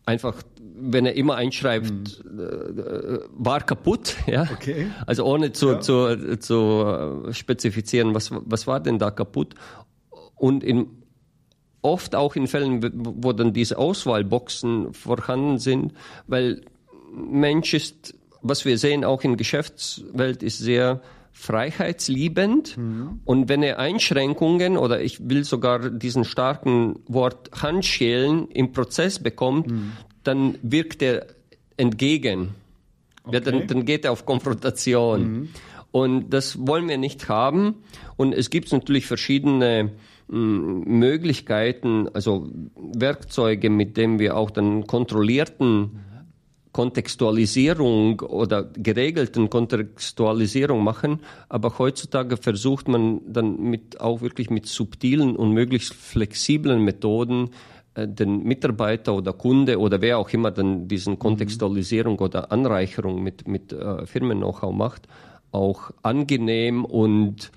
einfach, 0.06 0.36
wenn 0.80 1.06
er 1.06 1.16
immer 1.16 1.36
einschreibt, 1.36 2.24
mhm. 2.24 2.40
äh, 2.40 3.20
war 3.34 3.60
kaputt, 3.60 4.16
ja. 4.28 4.48
Okay. 4.54 4.90
Also 5.06 5.26
ohne 5.26 5.52
zu, 5.52 5.72
ja. 5.72 5.80
zu, 5.82 6.40
zu 6.40 7.28
spezifizieren, 7.32 8.16
was, 8.16 8.32
was 8.32 8.68
war 8.68 8.80
denn 8.80 9.00
da 9.00 9.12
kaputt. 9.12 9.54
Und 10.36 10.64
in 10.64 10.97
oft 11.82 12.16
auch 12.16 12.36
in 12.36 12.48
Fällen, 12.48 12.92
wo 13.24 13.34
dann 13.34 13.54
diese 13.54 13.78
Auswahlboxen 13.78 14.94
vorhanden 14.94 15.58
sind, 15.58 15.94
weil 16.28 16.62
Mensch 17.14 17.74
ist, 17.74 18.16
was 18.42 18.66
wir 18.66 18.78
sehen 18.78 19.04
auch 19.04 19.24
in 19.24 19.38
Geschäftswelt, 19.38 20.44
ist 20.44 20.60
sehr 20.60 21.02
freiheitsliebend. 21.32 22.78
Mhm. 22.78 23.20
Und 23.24 23.48
wenn 23.48 23.62
er 23.62 23.78
Einschränkungen 23.78 24.76
oder 24.76 25.02
ich 25.02 25.30
will 25.30 25.44
sogar 25.44 25.90
diesen 25.90 26.26
starken 26.26 27.00
Wort 27.08 27.52
Handschellen 27.62 28.48
im 28.50 28.72
Prozess 28.72 29.20
bekommt, 29.20 29.68
mhm. 29.68 29.92
dann 30.24 30.58
wirkt 30.64 31.02
er 31.02 31.28
entgegen. 31.78 32.56
Okay. 33.24 33.36
Ja, 33.36 33.40
dann, 33.40 33.68
dann, 33.68 33.86
geht 33.86 34.06
er 34.06 34.14
auf 34.14 34.26
Konfrontation. 34.26 35.22
Mhm. 35.22 35.50
Und 35.92 36.30
das 36.32 36.68
wollen 36.68 36.90
wir 36.90 36.98
nicht 36.98 37.30
haben. 37.30 37.76
Und 38.16 38.34
es 38.34 38.50
gibt 38.50 38.72
natürlich 38.72 39.06
verschiedene 39.06 39.92
Möglichkeiten, 40.30 42.10
also 42.14 42.50
Werkzeuge, 42.76 43.70
mit 43.70 43.96
denen 43.96 44.20
wir 44.20 44.36
auch 44.36 44.52
dann 44.52 44.86
kontrollierten 44.86 46.00
Kontextualisierung 46.78 48.20
oder 48.22 48.64
geregelten 48.64 49.50
Kontextualisierung 49.50 50.84
machen, 50.84 51.22
aber 51.50 51.80
heutzutage 51.80 52.38
versucht 52.38 52.88
man 52.88 53.22
dann 53.26 53.60
mit 53.60 54.00
auch 54.00 54.22
wirklich 54.22 54.52
mit 54.52 54.68
subtilen 54.68 55.36
und 55.36 55.54
möglichst 55.54 55.96
flexiblen 55.96 56.84
Methoden 56.84 57.50
äh, 57.96 58.08
den 58.08 58.44
Mitarbeiter 58.44 59.16
oder 59.16 59.34
Kunde 59.34 59.80
oder 59.80 60.02
wer 60.02 60.20
auch 60.20 60.30
immer 60.30 60.52
dann 60.52 60.88
diesen 60.88 61.18
Kontextualisierung 61.18 62.20
oder 62.20 62.52
Anreicherung 62.52 63.24
mit 63.24 63.48
mit 63.48 63.74
äh, 63.74 64.06
Firmen-Know-how 64.06 64.72
macht, 64.72 65.08
auch 65.52 65.90
angenehm 66.04 66.86
und 66.86 67.52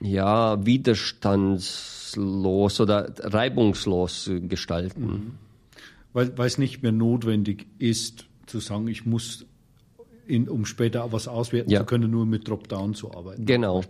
ja, 0.00 0.64
widerstandslos 0.64 2.80
oder 2.80 3.12
reibungslos 3.18 4.30
gestalten. 4.42 5.06
Mhm. 5.06 5.32
Weil, 6.12 6.36
weil 6.36 6.48
es 6.48 6.58
nicht 6.58 6.82
mehr 6.82 6.90
notwendig 6.92 7.66
ist, 7.78 8.26
zu 8.46 8.58
sagen, 8.58 8.88
ich 8.88 9.06
muss 9.06 9.46
in, 10.26 10.48
um 10.48 10.64
später 10.64 11.12
was 11.12 11.28
auswerten 11.28 11.70
ja. 11.70 11.80
zu 11.80 11.86
können, 11.86 12.10
nur 12.10 12.24
mit 12.24 12.48
Dropdown 12.48 12.94
zu 12.94 13.12
arbeiten. 13.12 13.44
Genau. 13.44 13.82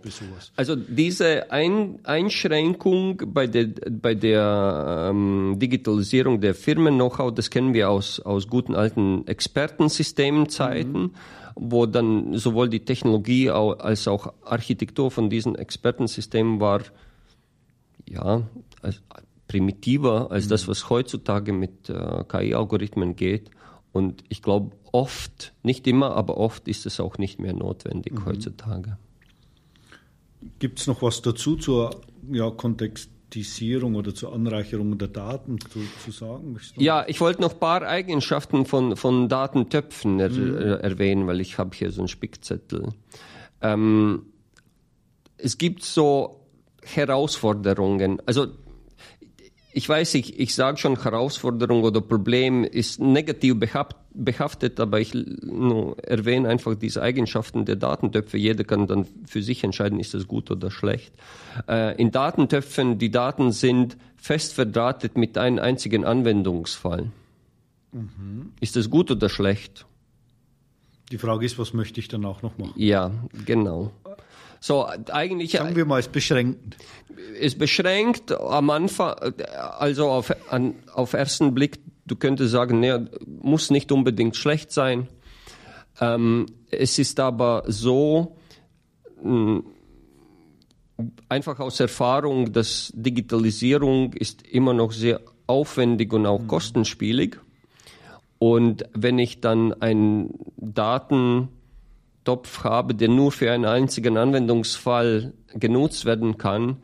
Also 0.55 0.75
diese 0.75 1.51
Ein 1.51 1.99
Einschränkung 2.03 3.21
bei 3.27 3.47
der, 3.47 3.67
bei 3.89 4.15
der 4.15 5.11
ähm, 5.11 5.55
Digitalisierung 5.59 6.41
der 6.41 6.55
Firmen-Know-how, 6.55 7.33
das 7.33 7.49
kennen 7.49 7.73
wir 7.73 7.89
aus, 7.89 8.19
aus 8.19 8.47
guten 8.47 8.75
alten 8.75 9.25
Expertensystemenzeiten. 9.27 11.03
Mhm 11.03 11.11
wo 11.55 11.85
dann 11.85 12.37
sowohl 12.37 12.69
die 12.69 12.85
Technologie 12.85 13.49
als 13.49 14.07
auch 14.07 14.33
Architektur 14.43 15.11
von 15.11 15.29
diesen 15.29 15.55
Expertensystemen 15.55 16.59
war, 16.59 16.81
ja, 18.07 18.43
als 18.81 19.01
primitiver 19.47 20.31
als 20.31 20.45
mhm. 20.45 20.49
das, 20.49 20.67
was 20.69 20.89
heutzutage 20.89 21.51
mit 21.51 21.89
äh, 21.89 22.23
KI-Algorithmen 22.23 23.17
geht. 23.17 23.51
Und 23.91 24.23
ich 24.29 24.41
glaube, 24.41 24.71
oft, 24.93 25.53
nicht 25.61 25.85
immer, 25.87 26.15
aber 26.15 26.37
oft 26.37 26.69
ist 26.69 26.85
es 26.85 27.01
auch 27.01 27.17
nicht 27.17 27.39
mehr 27.39 27.53
notwendig 27.53 28.13
mhm. 28.13 28.25
heutzutage. 28.25 28.97
Gibt 30.59 30.79
es 30.79 30.87
noch 30.87 31.01
was 31.01 31.21
dazu 31.21 31.57
zur 31.57 32.01
ja, 32.31 32.49
Kontext? 32.49 33.09
Standardisierung 33.31 33.95
oder 33.95 34.13
zur 34.13 34.33
Anreicherung 34.33 34.97
der 34.97 35.07
Daten 35.07 35.59
zu, 35.59 35.79
zu 36.03 36.11
sagen? 36.11 36.59
Ja, 36.75 37.05
ich 37.07 37.21
wollte 37.21 37.41
noch 37.41 37.53
ein 37.53 37.59
paar 37.59 37.81
Eigenschaften 37.83 38.65
von, 38.65 38.97
von 38.97 39.29
Datentöpfen 39.29 40.19
er, 40.19 40.29
mhm. 40.29 40.57
Äh, 40.57 40.73
erwähnen, 40.75 41.27
weil 41.27 41.39
ich 41.39 41.57
habe 41.57 41.71
hier 41.73 41.91
so 41.91 42.01
einen 42.01 42.07
Spickzettel. 42.07 42.89
Ähm, 43.61 44.25
es 45.37 45.57
gibt 45.57 45.83
so 45.83 46.45
Herausforderungen. 46.83 48.21
Also 48.25 48.47
ich 49.73 49.87
weiß, 49.87 50.15
ich, 50.15 50.39
ich 50.39 50.53
sage 50.53 50.77
schon, 50.77 51.01
Herausforderung 51.01 51.83
oder 51.83 52.01
Problem 52.01 52.63
ist 52.63 52.99
negativ 52.99 53.55
behaftet, 54.13 54.79
aber 54.79 54.99
ich 54.99 55.13
no, 55.13 55.95
erwähne 56.03 56.49
einfach 56.49 56.75
diese 56.75 57.01
Eigenschaften 57.01 57.65
der 57.65 57.77
Datentöpfe. 57.77 58.37
Jeder 58.37 58.63
kann 58.63 58.87
dann 58.87 59.05
für 59.25 59.41
sich 59.41 59.63
entscheiden, 59.63 59.99
ist 59.99 60.13
das 60.13 60.27
gut 60.27 60.51
oder 60.51 60.71
schlecht. 60.71 61.13
Äh, 61.67 61.99
in 62.01 62.11
Datentöpfen, 62.11 62.97
die 62.97 63.11
Daten 63.11 63.51
sind 63.51 63.97
fest 64.17 64.53
verdrahtet 64.53 65.17
mit 65.17 65.37
einem 65.37 65.59
einzigen 65.59 66.05
Anwendungsfall. 66.05 67.11
Mhm. 67.91 68.53
Ist 68.59 68.75
das 68.75 68.89
gut 68.89 69.11
oder 69.11 69.29
schlecht? 69.29 69.85
Die 71.11 71.17
Frage 71.17 71.45
ist, 71.45 71.59
was 71.59 71.73
möchte 71.73 71.99
ich 71.99 72.07
dann 72.07 72.23
auch 72.23 72.41
noch 72.41 72.57
machen? 72.57 72.73
Ja, 72.77 73.11
genau. 73.45 73.91
So, 74.63 74.85
eigentlich. 75.11 75.51
Sagen 75.51 75.75
wir 75.75 75.85
mal, 75.85 75.99
es 75.99 76.07
beschränkt. 76.07 76.77
Es 77.39 77.57
beschränkt 77.57 78.31
am 78.31 78.69
Anfang, 78.69 79.15
also 79.79 80.07
auf, 80.09 80.31
an, 80.51 80.75
auf 80.93 81.13
ersten 81.13 81.55
Blick, 81.55 81.79
du 82.05 82.15
könntest 82.15 82.51
sagen, 82.51 82.79
nee, 82.79 82.93
muss 83.25 83.71
nicht 83.71 83.91
unbedingt 83.91 84.35
schlecht 84.35 84.71
sein. 84.71 85.07
Ähm, 85.99 86.45
es 86.69 86.99
ist 86.99 87.19
aber 87.19 87.63
so, 87.67 88.37
mh, 89.23 89.63
hm, 90.97 91.11
einfach 91.27 91.59
aus 91.59 91.79
Erfahrung, 91.79 92.53
dass 92.53 92.93
Digitalisierung 92.95 94.13
ist 94.13 94.43
immer 94.47 94.75
noch 94.75 94.91
sehr 94.91 95.21
aufwendig 95.47 96.13
und 96.13 96.27
auch 96.27 96.41
mhm. 96.41 96.47
kostenspielig. 96.47 97.39
Und 98.37 98.85
wenn 98.93 99.17
ich 99.17 99.41
dann 99.41 99.73
ein 99.81 100.29
Daten 100.57 101.49
Topf 102.23 102.63
habe, 102.63 102.93
der 102.93 103.09
nur 103.09 103.31
für 103.31 103.51
einen 103.51 103.65
einzigen 103.65 104.17
Anwendungsfall 104.17 105.33
genutzt 105.53 106.05
werden 106.05 106.37
kann, 106.37 106.77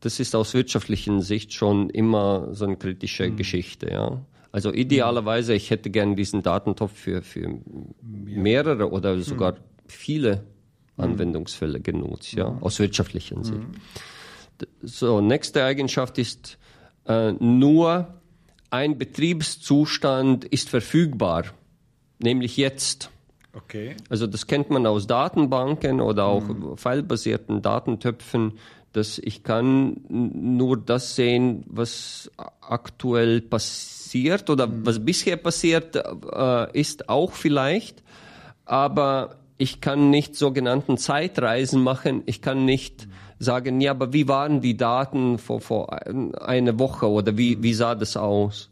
das 0.00 0.18
ist 0.18 0.34
aus 0.34 0.54
wirtschaftlichen 0.54 1.20
Sicht 1.20 1.52
schon 1.52 1.90
immer 1.90 2.54
so 2.54 2.64
eine 2.64 2.76
kritische 2.76 3.28
mhm. 3.28 3.36
Geschichte. 3.36 3.90
Ja. 3.90 4.24
Also 4.52 4.72
idealerweise, 4.72 5.54
ich 5.54 5.70
hätte 5.70 5.90
gerne 5.90 6.16
diesen 6.16 6.42
Datentopf 6.42 6.92
für, 6.92 7.22
für 7.22 7.60
mehrere 8.02 8.90
oder 8.90 9.16
mhm. 9.16 9.22
sogar 9.22 9.56
viele 9.86 10.44
mhm. 10.96 11.04
Anwendungsfälle 11.04 11.80
genutzt, 11.80 12.32
ja, 12.32 12.56
aus 12.60 12.78
wirtschaftlichen 12.78 13.44
Sicht. 13.44 13.60
So, 14.82 15.20
nächste 15.20 15.64
Eigenschaft 15.64 16.18
ist, 16.18 16.58
äh, 17.06 17.32
nur 17.32 18.20
ein 18.70 18.98
Betriebszustand 18.98 20.44
ist 20.44 20.68
verfügbar, 20.68 21.44
nämlich 22.18 22.56
jetzt. 22.56 23.10
Okay. 23.52 23.96
Also 24.08 24.26
das 24.26 24.46
kennt 24.46 24.70
man 24.70 24.86
aus 24.86 25.06
Datenbanken 25.06 26.00
oder 26.00 26.26
auch 26.26 26.46
mhm. 26.46 26.76
filebasierten 26.76 27.62
Datentöpfen, 27.62 28.58
dass 28.92 29.18
ich 29.18 29.42
kann 29.42 30.00
nur 30.08 30.76
das 30.76 31.14
sehen, 31.16 31.64
was 31.66 32.30
aktuell 32.60 33.40
passiert 33.40 34.50
oder 34.50 34.66
mhm. 34.66 34.86
was 34.86 35.04
bisher 35.04 35.36
passiert 35.36 35.96
äh, 35.96 36.78
ist 36.78 37.08
auch 37.08 37.32
vielleicht, 37.32 38.02
aber 38.64 39.36
ich 39.58 39.80
kann 39.80 40.10
nicht 40.10 40.36
sogenannten 40.36 40.96
Zeitreisen 40.96 41.82
machen. 41.82 42.22
Ich 42.26 42.40
kann 42.40 42.64
nicht 42.64 43.08
sagen, 43.38 43.80
ja, 43.80 43.90
aber 43.90 44.12
wie 44.12 44.26
waren 44.26 44.60
die 44.60 44.76
Daten 44.76 45.38
vor, 45.38 45.60
vor 45.60 45.92
einer 46.42 46.78
Woche 46.78 47.08
oder 47.08 47.36
wie, 47.36 47.62
wie 47.62 47.74
sah 47.74 47.94
das 47.94 48.16
aus? 48.16 48.70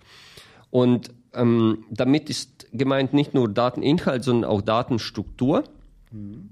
Und 0.71 1.11
ähm, 1.35 1.85
damit 1.91 2.31
ist 2.31 2.67
gemeint 2.73 3.13
nicht 3.13 3.35
nur 3.35 3.49
Dateninhalt, 3.49 4.25
sondern 4.25 4.51
auch 4.51 4.63
Datenstruktur. 4.63 5.65
Mhm. 6.11 6.51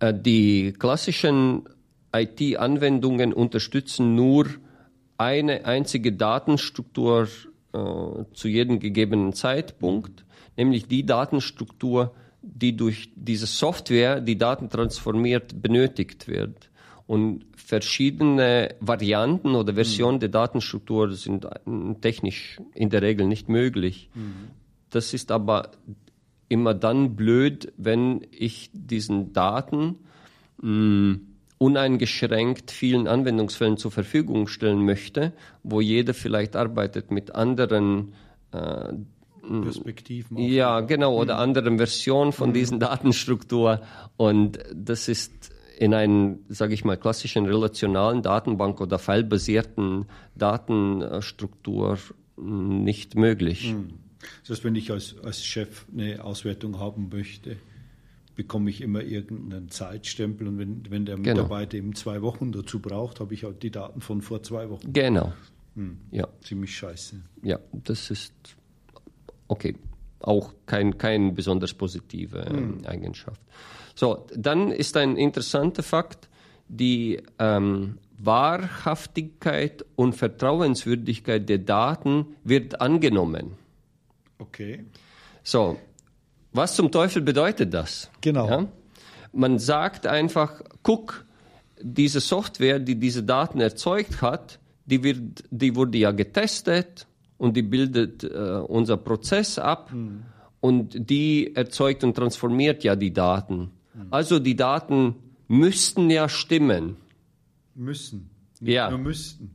Äh, 0.00 0.14
die 0.14 0.72
klassischen 0.72 1.68
IT-Anwendungen 2.14 3.32
unterstützen 3.32 4.14
nur 4.14 4.46
eine 5.18 5.64
einzige 5.64 6.12
Datenstruktur 6.12 7.28
äh, 7.72 7.78
zu 8.32 8.48
jedem 8.48 8.80
gegebenen 8.80 9.32
Zeitpunkt, 9.32 10.24
nämlich 10.56 10.86
die 10.86 11.04
Datenstruktur, 11.04 12.14
die 12.40 12.76
durch 12.76 13.10
diese 13.14 13.46
Software, 13.46 14.20
die 14.20 14.38
Daten 14.38 14.70
transformiert, 14.70 15.60
benötigt 15.60 16.28
wird. 16.28 16.70
Und 17.08 17.46
verschiedene 17.56 18.74
Varianten 18.80 19.54
oder 19.54 19.72
Versionen 19.72 20.16
mhm. 20.16 20.20
der 20.20 20.28
Datenstruktur 20.28 21.10
sind 21.12 21.48
technisch 22.02 22.60
in 22.74 22.90
der 22.90 23.00
Regel 23.00 23.26
nicht 23.26 23.48
möglich. 23.48 24.10
Mhm. 24.14 24.50
Das 24.90 25.14
ist 25.14 25.32
aber 25.32 25.70
immer 26.50 26.74
dann 26.74 27.16
blöd, 27.16 27.72
wenn 27.78 28.26
ich 28.30 28.68
diesen 28.74 29.32
Daten 29.32 29.96
mh, 30.60 30.70
mm, 30.70 31.20
uneingeschränkt 31.56 32.70
vielen 32.70 33.08
Anwendungsfällen 33.08 33.78
zur 33.78 33.90
Verfügung 33.90 34.46
stellen 34.46 34.84
möchte, 34.84 35.32
wo 35.62 35.80
jeder 35.80 36.12
vielleicht 36.12 36.56
arbeitet 36.56 37.10
mit 37.10 37.34
anderen 37.34 38.12
äh, 38.52 38.92
Perspektiven. 39.62 40.36
Ja, 40.36 40.80
genau, 40.80 41.16
oder 41.16 41.36
mhm. 41.36 41.40
anderen 41.40 41.76
Versionen 41.78 42.32
von 42.32 42.50
mhm. 42.50 42.54
diesen 42.54 42.80
Datenstruktur. 42.80 43.80
Und 44.18 44.58
das 44.74 45.08
ist 45.08 45.52
in 45.78 45.94
einer, 45.94 46.36
sage 46.48 46.74
ich 46.74 46.84
mal, 46.84 46.96
klassischen 46.96 47.46
relationalen 47.46 48.22
Datenbank 48.22 48.80
oder 48.80 48.98
fallbasierten 48.98 50.06
Datenstruktur 50.34 51.98
nicht 52.36 53.14
möglich. 53.14 53.72
Mhm. 53.72 53.90
Das 54.42 54.50
heißt, 54.50 54.64
wenn 54.64 54.74
ich 54.74 54.90
als, 54.90 55.16
als 55.22 55.44
Chef 55.44 55.86
eine 55.92 56.24
Auswertung 56.24 56.80
haben 56.80 57.08
möchte, 57.10 57.56
bekomme 58.34 58.70
ich 58.70 58.80
immer 58.80 59.02
irgendeinen 59.02 59.68
Zeitstempel 59.68 60.48
und 60.48 60.58
wenn, 60.58 60.90
wenn 60.90 61.06
der 61.06 61.16
genau. 61.16 61.42
Mitarbeiter 61.42 61.70
genau. 61.76 61.86
eben 61.86 61.94
zwei 61.94 62.22
Wochen 62.22 62.50
dazu 62.50 62.80
braucht, 62.80 63.20
habe 63.20 63.34
ich 63.34 63.44
halt 63.44 63.62
die 63.62 63.70
Daten 63.70 64.00
von 64.00 64.20
vor 64.20 64.42
zwei 64.42 64.68
Wochen. 64.70 64.92
Genau. 64.92 65.32
Hm. 65.76 65.98
Ja. 66.10 66.26
Ziemlich 66.40 66.76
scheiße. 66.76 67.20
Ja, 67.42 67.60
das 67.72 68.10
ist 68.10 68.32
okay. 69.46 69.76
Auch 70.20 70.52
kein, 70.66 70.98
kein 70.98 71.36
besonders 71.36 71.72
positive 71.72 72.44
hm. 72.44 72.84
Eigenschaft. 72.84 73.40
So, 73.98 74.26
dann 74.32 74.70
ist 74.70 74.96
ein 74.96 75.16
interessanter 75.16 75.82
Fakt, 75.82 76.28
die 76.68 77.20
ähm, 77.40 77.98
Wahrhaftigkeit 78.16 79.84
und 79.96 80.14
Vertrauenswürdigkeit 80.14 81.48
der 81.48 81.58
Daten 81.58 82.36
wird 82.44 82.80
angenommen. 82.80 83.56
Okay. 84.38 84.84
So, 85.42 85.80
was 86.52 86.76
zum 86.76 86.92
Teufel 86.92 87.22
bedeutet 87.22 87.74
das? 87.74 88.08
Genau. 88.20 88.48
Ja? 88.48 88.68
Man 89.32 89.58
sagt 89.58 90.06
einfach, 90.06 90.62
guck, 90.84 91.24
diese 91.82 92.20
Software, 92.20 92.78
die 92.78 92.94
diese 93.00 93.24
Daten 93.24 93.60
erzeugt 93.60 94.22
hat, 94.22 94.60
die, 94.86 95.02
wird, 95.02 95.42
die 95.50 95.74
wurde 95.74 95.98
ja 95.98 96.12
getestet 96.12 97.08
und 97.36 97.56
die 97.56 97.62
bildet 97.62 98.22
äh, 98.22 98.28
unser 98.28 98.96
Prozess 98.96 99.58
ab 99.58 99.90
hm. 99.90 100.22
und 100.60 101.10
die 101.10 101.56
erzeugt 101.56 102.04
und 102.04 102.14
transformiert 102.14 102.84
ja 102.84 102.94
die 102.94 103.12
Daten. 103.12 103.72
Hm. 103.98 104.08
Also 104.10 104.38
die 104.38 104.56
Daten 104.56 105.16
müssten 105.48 106.10
ja 106.10 106.28
stimmen. 106.28 106.96
Müssen. 107.74 108.30
Nicht 108.60 108.74
ja. 108.74 108.90
Nur 108.90 108.98
müssten. 108.98 109.54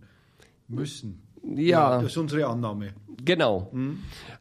Müssen. 0.68 1.22
Ja. 1.44 1.96
ja. 1.96 2.02
Das 2.02 2.12
ist 2.12 2.18
unsere 2.18 2.48
Annahme. 2.48 2.94
Genau. 3.24 3.70
Hm. 3.72 4.00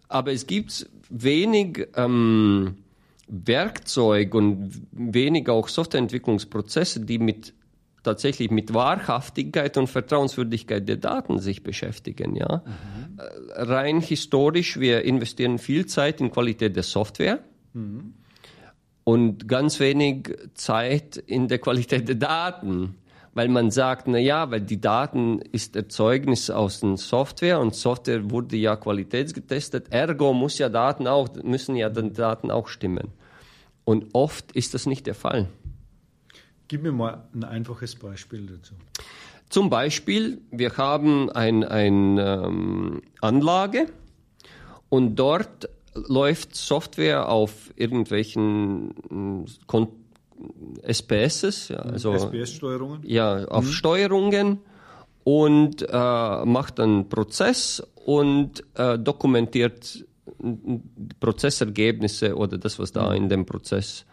Aber 0.09 0.33
es 0.33 0.47
gibt 0.47 0.89
wenig 1.09 1.89
ähm, 1.95 2.77
Werkzeug 3.29 4.35
und 4.35 4.83
wenig 4.93 5.49
auch 5.49 5.69
Softwareentwicklungsprozesse, 5.69 7.01
die 7.01 7.19
mit 7.19 7.55
tatsächlich 8.03 8.51
mit 8.51 8.75
Wahrhaftigkeit 8.75 9.77
und 9.77 9.87
Vertrauenswürdigkeit 9.87 10.89
der 10.89 10.97
Daten 10.97 11.39
sich 11.39 11.63
beschäftigen. 11.63 12.35
Ja? 12.35 12.63
Mhm. 12.65 13.19
Rein 13.55 14.01
historisch, 14.01 14.81
wir 14.81 15.03
investieren 15.03 15.59
viel 15.59 15.87
Zeit 15.87 16.21
in 16.21 16.31
Qualität 16.31 16.75
der 16.75 16.83
Software 16.83 17.45
mhm. 17.73 18.15
Und 19.05 19.49
ganz 19.49 19.81
wenig 19.81 20.31
Zeit 20.55 21.17
in 21.17 21.49
der 21.49 21.59
Qualität 21.59 22.09
der 22.09 22.17
Daten 22.17 22.97
weil 23.35 23.49
man 23.49 23.71
sagt, 23.71 24.09
na 24.09 24.19
ja, 24.19 24.51
weil 24.51 24.61
die 24.61 24.81
Daten 24.81 25.41
ist 25.41 25.75
Erzeugnis 25.75 26.51
aus 26.51 26.81
der 26.81 26.97
Software 26.97 27.61
und 27.61 27.75
Software 27.75 28.31
wurde 28.31 28.57
ja 28.57 28.77
qualitätsgetestet, 28.77 29.91
ergo 29.91 30.33
muss 30.35 30.59
ja 30.59 30.69
Daten 30.69 31.07
auch, 31.07 31.29
müssen 31.43 31.77
ja 31.77 31.89
die 31.89 32.13
Daten 32.13 32.51
auch 32.51 32.69
stimmen. 32.69 33.09
Und 33.85 34.07
oft 34.13 34.53
ist 34.53 34.75
das 34.75 34.87
nicht 34.87 35.07
der 35.07 35.15
Fall. 35.15 35.49
Gib 36.69 36.83
mir 36.83 36.93
mal 36.93 37.25
ein 37.35 37.45
einfaches 37.45 37.97
Beispiel 37.97 38.47
dazu. 38.47 38.75
Zum 39.49 39.69
Beispiel, 39.69 40.41
wir 40.51 40.77
haben 40.77 41.31
eine 41.31 41.71
ein, 41.71 42.19
ähm, 42.19 43.03
Anlage 43.21 43.87
und 44.89 45.17
dort 45.17 45.69
läuft 45.95 46.55
Software 46.55 47.29
auf 47.29 47.73
irgendwelchen 47.77 49.45
Kon 49.67 49.89
SPS, 50.83 51.69
ja, 51.69 51.77
also 51.77 52.15
SPS-Steuerungen? 52.15 53.01
Ja, 53.05 53.45
auf 53.45 53.67
mhm. 53.67 53.71
Steuerungen 53.71 54.59
und 55.25 55.83
äh, 55.89 56.45
macht 56.45 56.81
einen 56.81 57.09
Prozess 57.09 57.83
und 58.05 58.65
äh, 58.75 58.99
dokumentiert 58.99 60.05
Prozessergebnisse 61.21 62.37
oder 62.37 62.59
das, 62.59 62.79
was 62.79 62.91
da 62.93 63.13
in 63.15 63.29
dem 63.29 63.47
Prozess 63.47 64.05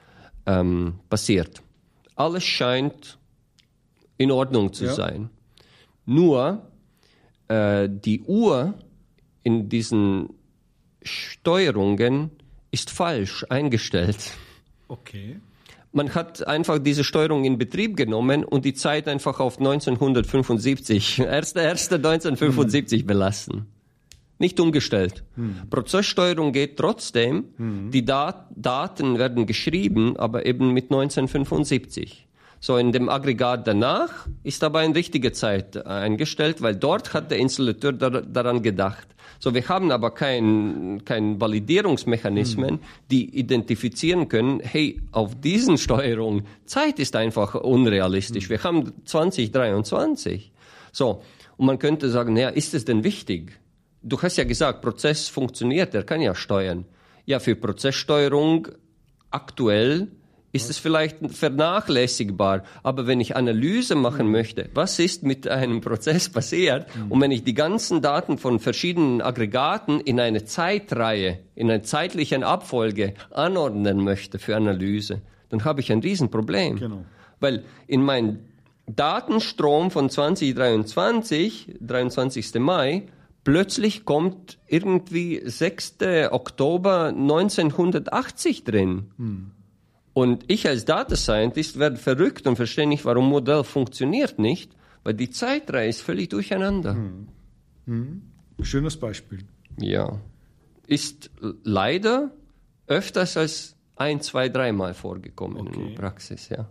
ähm, 0.45 0.95
passiert. 1.09 1.61
Alles 2.15 2.43
scheint 2.43 3.17
in 4.17 4.31
Ordnung 4.31 4.73
zu 4.73 4.85
ja. 4.85 4.93
sein. 4.93 5.29
Nur 6.05 6.61
äh, 7.47 7.89
die 7.89 8.21
Uhr 8.23 8.75
in 9.43 9.69
diesen 9.69 10.29
Steuerungen 11.01 12.31
ist 12.71 12.89
falsch 12.89 13.45
eingestellt. 13.49 14.31
Okay 14.87 15.39
man 15.91 16.13
hat 16.13 16.45
einfach 16.47 16.79
diese 16.79 17.03
Steuerung 17.03 17.43
in 17.45 17.57
Betrieb 17.57 17.97
genommen 17.97 18.43
und 18.43 18.65
die 18.65 18.73
Zeit 18.73 19.07
einfach 19.07 19.39
auf 19.39 19.57
1975, 19.57 21.21
1.1.1975 21.21 23.05
belassen. 23.07 23.65
Nicht 24.37 24.59
umgestellt. 24.59 25.23
Hm. 25.35 25.69
Prozesssteuerung 25.69 26.53
geht 26.53 26.77
trotzdem. 26.77 27.45
Hm. 27.57 27.91
Die 27.91 28.05
Dat 28.05 28.45
Daten 28.55 29.19
werden 29.19 29.45
geschrieben, 29.45 30.15
aber 30.17 30.45
eben 30.45 30.71
mit 30.73 30.85
1975. 30.85 32.28
So, 32.61 32.77
in 32.77 32.91
dem 32.91 33.07
Aggregat 33.07 33.65
danach 33.67 34.27
ist 34.43 34.63
aber 34.63 34.79
eine 34.79 34.93
richtige 34.93 35.31
Zeit 35.31 35.85
eingestellt, 35.85 36.61
weil 36.61 36.75
dort 36.75 37.13
hat 37.13 37.31
der 37.31 37.37
Installateur 37.37 37.93
dar 37.93 38.21
daran 38.21 38.61
gedacht. 38.61 39.07
So, 39.39 39.53
wir 39.53 39.69
haben 39.69 39.91
aber 39.91 40.11
kein, 40.11 41.01
kein 41.05 41.39
Validierungsmechanismen, 41.39 42.69
hm. 42.71 42.79
die 43.09 43.37
identifizieren 43.39 44.27
können, 44.27 44.59
hey, 44.59 45.01
auf 45.13 45.39
diesen 45.39 45.77
Steuerung, 45.77 46.43
Zeit 46.65 46.99
ist 46.99 47.15
einfach 47.15 47.55
unrealistisch. 47.55 48.45
Hm. 48.45 48.49
Wir 48.49 48.63
haben 48.63 48.93
2023. 49.05 50.51
So, 50.91 51.23
und 51.55 51.65
man 51.65 51.79
könnte 51.79 52.09
sagen, 52.09 52.33
naja, 52.33 52.49
ist 52.49 52.73
es 52.73 52.83
denn 52.83 53.05
wichtig? 53.05 53.57
Du 54.01 54.21
hast 54.21 54.35
ja 54.35 54.43
gesagt, 54.43 54.81
Prozess 54.81 55.29
funktioniert, 55.29 55.95
er 55.95 56.03
kann 56.03 56.21
ja 56.21 56.35
steuern. 56.35 56.85
Ja, 57.25 57.39
für 57.39 57.55
Prozesssteuerung 57.55 58.67
aktuell 59.31 60.09
ist 60.51 60.69
es 60.69 60.77
vielleicht 60.77 61.17
vernachlässigbar. 61.31 62.63
Aber 62.81 63.07
wenn 63.07 63.19
ich 63.19 63.35
Analyse 63.35 63.95
machen 63.95 64.27
mhm. 64.27 64.31
möchte, 64.31 64.69
was 64.73 64.97
ist 64.99 65.23
mit 65.23 65.47
einem 65.47 65.81
Prozess 65.81 66.29
passiert? 66.29 66.87
Mhm. 66.95 67.11
Und 67.11 67.21
wenn 67.21 67.31
ich 67.31 67.43
die 67.43 67.53
ganzen 67.53 68.01
Daten 68.01 68.37
von 68.37 68.59
verschiedenen 68.59 69.21
Aggregaten 69.21 69.99
in 69.99 70.19
eine 70.19 70.45
Zeitreihe, 70.45 71.39
in 71.55 71.69
einer 71.69 71.83
zeitlichen 71.83 72.43
Abfolge 72.43 73.13
anordnen 73.31 74.03
möchte 74.03 74.39
für 74.39 74.55
Analyse, 74.55 75.21
dann 75.49 75.65
habe 75.65 75.81
ich 75.81 75.91
ein 75.91 75.99
Riesenproblem. 75.99 76.77
Genau. 76.77 77.05
Weil 77.39 77.63
in 77.87 78.01
meinem 78.03 78.39
Datenstrom 78.87 79.91
von 79.91 80.09
2023, 80.09 81.77
23. 81.79 82.55
Mai, 82.55 83.03
plötzlich 83.43 84.03
kommt 84.03 84.57
irgendwie 84.67 85.41
6. 85.43 85.97
Oktober 86.31 87.07
1980 87.09 88.63
drin. 88.63 89.11
Mhm. 89.17 89.51
Und 90.19 90.43
ich 90.47 90.67
als 90.67 90.83
Data 90.83 91.15
Scientist 91.15 91.79
werde 91.79 91.95
verrückt 91.95 92.45
und 92.45 92.57
verstehe 92.57 92.85
nicht, 92.87 93.05
warum 93.05 93.27
ein 93.27 93.29
Modell 93.29 93.63
funktioniert 93.63 94.37
nicht, 94.37 94.75
weil 95.05 95.13
die 95.13 95.29
Zeitreihe 95.29 95.87
ist 95.87 96.01
völlig 96.01 96.27
durcheinander. 96.27 96.93
Hm. 96.93 97.27
Hm. 97.85 98.21
Schönes 98.61 98.97
Beispiel. 98.97 99.45
Ja. 99.79 100.19
Ist 100.87 101.31
leider 101.63 102.31
öfters 102.87 103.37
als 103.37 103.77
ein, 103.95 104.19
zwei, 104.19 104.49
dreimal 104.49 104.93
vorgekommen 104.93 105.67
okay. 105.67 105.79
in 105.79 105.87
der 105.87 105.95
Praxis, 105.95 106.49
ja. 106.49 106.67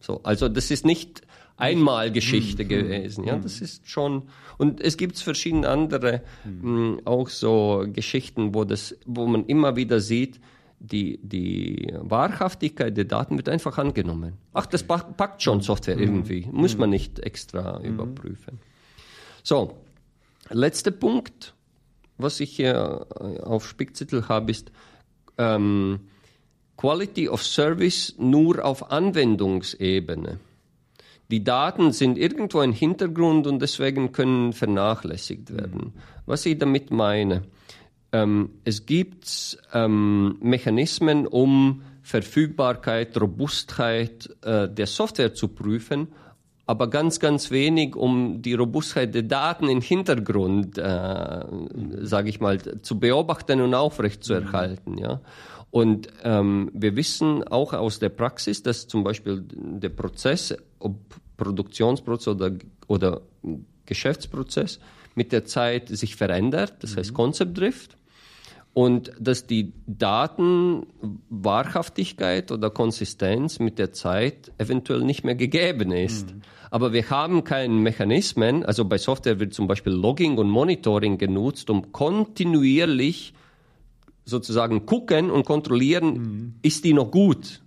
So, 0.00 0.20
also 0.24 0.48
das 0.48 0.72
ist 0.72 0.84
nicht 0.84 1.22
einmal 1.56 2.10
Geschichte 2.10 2.64
mhm. 2.64 2.68
gewesen, 2.68 3.24
ja, 3.24 3.36
das 3.36 3.60
ist 3.60 3.88
schon 3.88 4.28
und 4.58 4.80
es 4.80 4.96
gibt 4.96 5.18
verschiedene 5.18 5.68
andere 5.68 6.22
mh, 6.44 7.02
auch 7.04 7.28
so 7.28 7.84
Geschichten, 7.92 8.54
wo 8.54 8.64
das, 8.64 8.96
wo 9.06 9.26
man 9.26 9.46
immer 9.46 9.76
wieder 9.76 10.00
sieht, 10.00 10.40
die, 10.80 11.18
die 11.22 11.92
Wahrhaftigkeit 12.00 12.96
der 12.96 13.04
Daten 13.04 13.36
wird 13.36 13.48
einfach 13.48 13.78
angenommen. 13.78 14.34
Ach, 14.52 14.66
das 14.66 14.84
packt 14.84 15.42
schon 15.42 15.60
Software 15.60 15.96
mhm. 15.96 16.02
irgendwie, 16.02 16.48
muss 16.52 16.76
man 16.76 16.90
nicht 16.90 17.18
extra 17.20 17.78
mhm. 17.78 17.84
überprüfen. 17.84 18.60
So, 19.42 19.76
letzter 20.50 20.90
Punkt, 20.90 21.54
was 22.16 22.40
ich 22.40 22.54
hier 22.54 23.06
auf 23.42 23.66
Spickzettel 23.66 24.28
habe, 24.28 24.50
ist 24.50 24.70
ähm, 25.36 26.00
Quality 26.76 27.28
of 27.28 27.42
Service 27.42 28.14
nur 28.18 28.64
auf 28.64 28.90
Anwendungsebene. 28.90 30.38
Die 31.30 31.44
Daten 31.44 31.92
sind 31.92 32.16
irgendwo 32.16 32.62
im 32.62 32.72
Hintergrund 32.72 33.46
und 33.46 33.60
deswegen 33.60 34.12
können 34.12 34.52
vernachlässigt 34.52 35.52
werden. 35.52 35.92
Was 36.24 36.46
ich 36.46 36.56
damit 36.58 36.90
meine, 36.90 37.42
ähm, 38.12 38.50
es 38.64 38.86
gibt 38.86 39.58
ähm, 39.72 40.38
Mechanismen, 40.40 41.26
um 41.26 41.82
Verfügbarkeit, 42.02 43.20
Robustheit 43.20 44.30
äh, 44.42 44.68
der 44.68 44.86
Software 44.86 45.34
zu 45.34 45.48
prüfen, 45.48 46.08
aber 46.64 46.88
ganz, 46.88 47.20
ganz 47.20 47.50
wenig, 47.50 47.96
um 47.96 48.40
die 48.40 48.54
Robustheit 48.54 49.14
der 49.14 49.22
Daten 49.22 49.68
im 49.68 49.82
Hintergrund, 49.82 50.78
äh, 50.78 51.44
sage 52.00 52.30
ich 52.30 52.40
mal, 52.40 52.58
zu 52.82 52.98
beobachten 52.98 53.60
und 53.60 53.74
aufrechtzuerhalten. 53.74 54.96
Ja. 54.98 55.20
Und 55.70 56.08
ähm, 56.24 56.70
wir 56.72 56.96
wissen 56.96 57.44
auch 57.44 57.74
aus 57.74 57.98
der 57.98 58.08
Praxis, 58.08 58.62
dass 58.62 58.86
zum 58.86 59.04
Beispiel 59.04 59.44
der 59.46 59.90
Prozess, 59.90 60.56
ob 60.78 60.96
Produktionsprozess 61.36 62.28
oder, 62.28 62.52
oder 62.86 63.20
Geschäftsprozess, 63.84 64.80
mit 65.14 65.32
der 65.32 65.44
Zeit 65.44 65.88
sich 65.88 66.16
verändert, 66.16 66.74
das 66.80 66.96
heißt 66.96 67.10
mhm. 67.10 67.16
Concept 67.16 67.58
Drift 67.58 67.97
und 68.78 69.10
dass 69.18 69.48
die 69.48 69.72
Datenwahrhaftigkeit 69.88 72.52
oder 72.52 72.70
Konsistenz 72.70 73.58
mit 73.58 73.76
der 73.76 73.92
Zeit 73.92 74.52
eventuell 74.56 75.00
nicht 75.00 75.24
mehr 75.24 75.34
gegeben 75.34 75.90
ist. 75.90 76.32
Mhm. 76.32 76.42
Aber 76.70 76.92
wir 76.92 77.10
haben 77.10 77.42
keinen 77.42 77.82
Mechanismen, 77.82 78.64
also 78.64 78.84
bei 78.84 78.98
Software 78.98 79.40
wird 79.40 79.52
zum 79.52 79.66
Beispiel 79.66 79.92
Logging 79.92 80.38
und 80.38 80.48
Monitoring 80.48 81.18
genutzt, 81.18 81.70
um 81.70 81.90
kontinuierlich 81.90 83.34
sozusagen 84.24 84.86
gucken 84.86 85.32
und 85.32 85.44
kontrollieren, 85.44 86.12
mhm. 86.12 86.54
ist 86.62 86.84
die 86.84 86.92
noch 86.92 87.10
gut. 87.10 87.62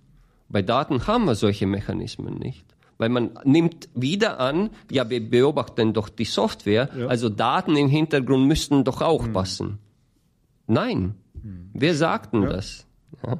Bei 0.48 0.62
Daten 0.62 1.06
haben 1.06 1.26
wir 1.26 1.34
solche 1.34 1.66
Mechanismen 1.66 2.38
nicht. 2.38 2.64
Weil 2.96 3.10
man 3.10 3.38
nimmt 3.44 3.90
wieder 3.94 4.40
an, 4.40 4.70
ja, 4.90 5.10
wir 5.10 5.28
beobachten 5.28 5.92
doch 5.92 6.08
die 6.08 6.24
Software, 6.24 6.88
ja. 6.98 7.08
also 7.08 7.28
Daten 7.28 7.76
im 7.76 7.90
Hintergrund 7.90 8.48
müssten 8.48 8.82
doch 8.82 9.02
auch 9.02 9.26
mhm. 9.26 9.34
passen. 9.34 9.78
Nein, 10.72 11.14
hm. 11.40 11.70
wir 11.74 11.94
sagten 11.94 12.42
ja. 12.42 12.48
das. 12.48 12.86
Ja. 13.26 13.38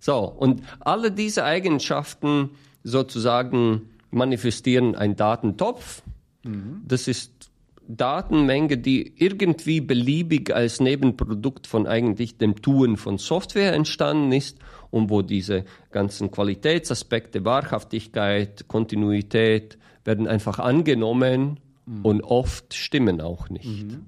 So, 0.00 0.18
und 0.18 0.62
alle 0.80 1.12
diese 1.12 1.44
Eigenschaften 1.44 2.50
sozusagen 2.82 3.88
manifestieren 4.10 4.94
einen 4.94 5.16
Datentopf. 5.16 6.02
Mhm. 6.44 6.82
Das 6.86 7.08
ist 7.08 7.50
Datenmenge, 7.88 8.78
die 8.78 9.14
irgendwie 9.16 9.80
beliebig 9.80 10.54
als 10.54 10.80
Nebenprodukt 10.80 11.66
von 11.66 11.86
eigentlich 11.86 12.38
dem 12.38 12.60
Tun 12.62 12.96
von 12.96 13.18
Software 13.18 13.74
entstanden 13.74 14.32
ist 14.32 14.58
und 14.90 15.10
wo 15.10 15.22
diese 15.22 15.64
ganzen 15.90 16.30
Qualitätsaspekte, 16.30 17.44
Wahrhaftigkeit, 17.44 18.68
Kontinuität 18.68 19.78
werden 20.04 20.26
einfach 20.26 20.58
angenommen 20.58 21.60
mhm. 21.86 22.04
und 22.04 22.22
oft 22.22 22.74
stimmen 22.74 23.20
auch 23.20 23.48
nicht. 23.48 23.84
Mhm. 23.84 24.06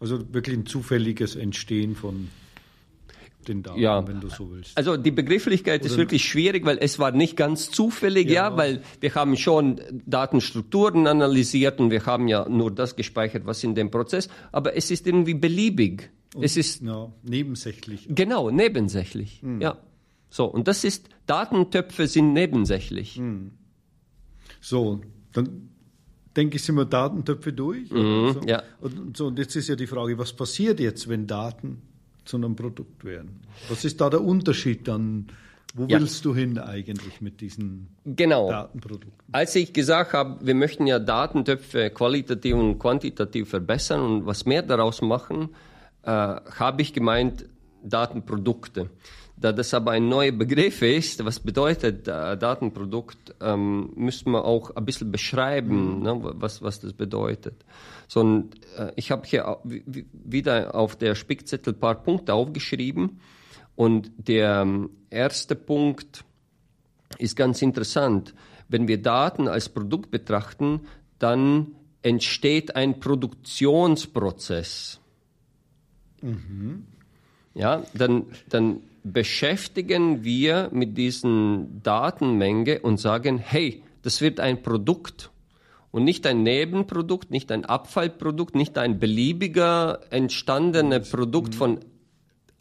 Also 0.00 0.32
wirklich 0.32 0.56
ein 0.56 0.66
zufälliges 0.66 1.36
Entstehen 1.36 1.96
von 1.96 2.28
den 3.48 3.62
Daten, 3.62 3.80
ja. 3.80 4.06
wenn 4.06 4.20
du 4.20 4.28
so 4.28 4.50
willst. 4.50 4.76
Also 4.76 4.96
die 4.96 5.10
Begrifflichkeit 5.10 5.80
Oder 5.80 5.90
ist 5.90 5.96
wirklich 5.96 6.24
schwierig, 6.24 6.64
weil 6.64 6.78
es 6.80 6.98
war 6.98 7.12
nicht 7.12 7.36
ganz 7.36 7.70
zufällig, 7.70 8.28
ja. 8.28 8.50
ja, 8.50 8.56
weil 8.56 8.82
wir 9.00 9.14
haben 9.14 9.36
schon 9.36 9.80
Datenstrukturen 10.06 11.06
analysiert 11.06 11.80
und 11.80 11.90
wir 11.90 12.04
haben 12.06 12.28
ja 12.28 12.48
nur 12.48 12.70
das 12.70 12.96
gespeichert, 12.96 13.46
was 13.46 13.64
in 13.64 13.74
dem 13.74 13.90
Prozess, 13.90 14.28
aber 14.52 14.76
es 14.76 14.90
ist 14.90 15.06
irgendwie 15.06 15.34
beliebig. 15.34 16.10
Und, 16.34 16.44
es 16.44 16.56
ist 16.56 16.82
ja, 16.82 17.10
nebensächlich. 17.22 18.06
Genau, 18.10 18.50
nebensächlich. 18.50 19.42
Mhm. 19.42 19.60
Ja. 19.62 19.78
So, 20.30 20.44
und 20.44 20.68
das 20.68 20.84
ist, 20.84 21.08
Datentöpfe 21.26 22.06
sind 22.06 22.34
nebensächlich. 22.34 23.18
Mhm. 23.18 23.52
So, 24.60 25.00
dann 25.32 25.70
denke 26.38 26.56
ich, 26.56 26.62
sind 26.62 26.76
wir 26.76 26.84
Datentöpfe 26.84 27.52
durch. 27.52 27.90
Mhm, 27.90 28.32
so. 28.32 28.40
ja. 28.46 28.62
und, 28.80 29.16
so, 29.16 29.26
und 29.26 29.38
jetzt 29.38 29.56
ist 29.56 29.68
ja 29.68 29.74
die 29.74 29.88
Frage, 29.88 30.16
was 30.18 30.32
passiert 30.32 30.78
jetzt, 30.78 31.08
wenn 31.08 31.26
Daten 31.26 31.82
zu 32.24 32.36
einem 32.36 32.54
Produkt 32.54 33.04
werden? 33.04 33.40
Was 33.68 33.84
ist 33.84 34.00
da 34.00 34.08
der 34.08 34.22
Unterschied 34.22 34.86
dann? 34.86 35.26
Wo 35.74 35.84
ja. 35.84 36.00
willst 36.00 36.24
du 36.24 36.34
hin 36.34 36.58
eigentlich 36.58 37.20
mit 37.20 37.42
diesen 37.42 37.88
genau. 38.04 38.48
Datenprodukten? 38.50 39.12
Als 39.32 39.54
ich 39.54 39.72
gesagt 39.72 40.14
habe, 40.14 40.38
wir 40.46 40.54
möchten 40.54 40.86
ja 40.86 40.98
Datentöpfe 40.98 41.90
qualitativ 41.90 42.54
und 42.54 42.78
quantitativ 42.78 43.50
verbessern 43.50 44.00
und 44.00 44.26
was 44.26 44.46
mehr 44.46 44.62
daraus 44.62 45.02
machen, 45.02 45.50
äh, 46.04 46.10
habe 46.10 46.80
ich 46.80 46.94
gemeint 46.94 47.44
Datenprodukte. 47.82 48.88
Da 49.40 49.52
das 49.52 49.72
aber 49.72 49.92
ein 49.92 50.08
neuer 50.08 50.32
Begriff 50.32 50.82
ist, 50.82 51.24
was 51.24 51.38
bedeutet 51.38 52.08
äh, 52.08 52.36
Datenprodukt, 52.36 53.36
ähm, 53.40 53.92
müssen 53.94 54.32
wir 54.32 54.44
auch 54.44 54.74
ein 54.74 54.84
bisschen 54.84 55.12
beschreiben, 55.12 55.98
mhm. 55.98 56.02
ne, 56.02 56.18
was, 56.20 56.60
was 56.60 56.80
das 56.80 56.92
bedeutet. 56.92 57.64
So, 58.08 58.20
und, 58.20 58.56
äh, 58.76 58.90
ich 58.96 59.12
habe 59.12 59.24
hier 59.26 59.58
wieder 59.64 60.74
auf 60.74 60.96
der 60.96 61.14
Spickzettel 61.14 61.74
ein 61.74 61.78
paar 61.78 62.02
Punkte 62.02 62.34
aufgeschrieben. 62.34 63.20
Und 63.76 64.10
der 64.16 64.62
ähm, 64.62 64.90
erste 65.08 65.54
Punkt 65.54 66.24
ist 67.18 67.36
ganz 67.36 67.62
interessant. 67.62 68.34
Wenn 68.68 68.88
wir 68.88 69.00
Daten 69.00 69.46
als 69.46 69.68
Produkt 69.68 70.10
betrachten, 70.10 70.80
dann 71.20 71.76
entsteht 72.02 72.74
ein 72.74 72.98
Produktionsprozess. 72.98 74.98
Mhm. 76.22 76.86
Ja, 77.54 77.84
dann, 77.94 78.26
dann 78.48 78.80
beschäftigen 79.12 80.24
wir 80.24 80.70
mit 80.72 80.96
diesen 80.96 81.82
Datenmenge 81.82 82.80
und 82.80 82.98
sagen, 82.98 83.38
hey, 83.38 83.82
das 84.02 84.20
wird 84.20 84.40
ein 84.40 84.62
Produkt 84.62 85.30
und 85.90 86.04
nicht 86.04 86.26
ein 86.26 86.42
Nebenprodukt, 86.42 87.30
nicht 87.30 87.50
ein 87.50 87.64
Abfallprodukt, 87.64 88.54
nicht 88.54 88.78
ein 88.78 88.98
beliebiger 88.98 90.00
entstandenes 90.10 91.10
Produkt 91.10 91.54
von 91.54 91.80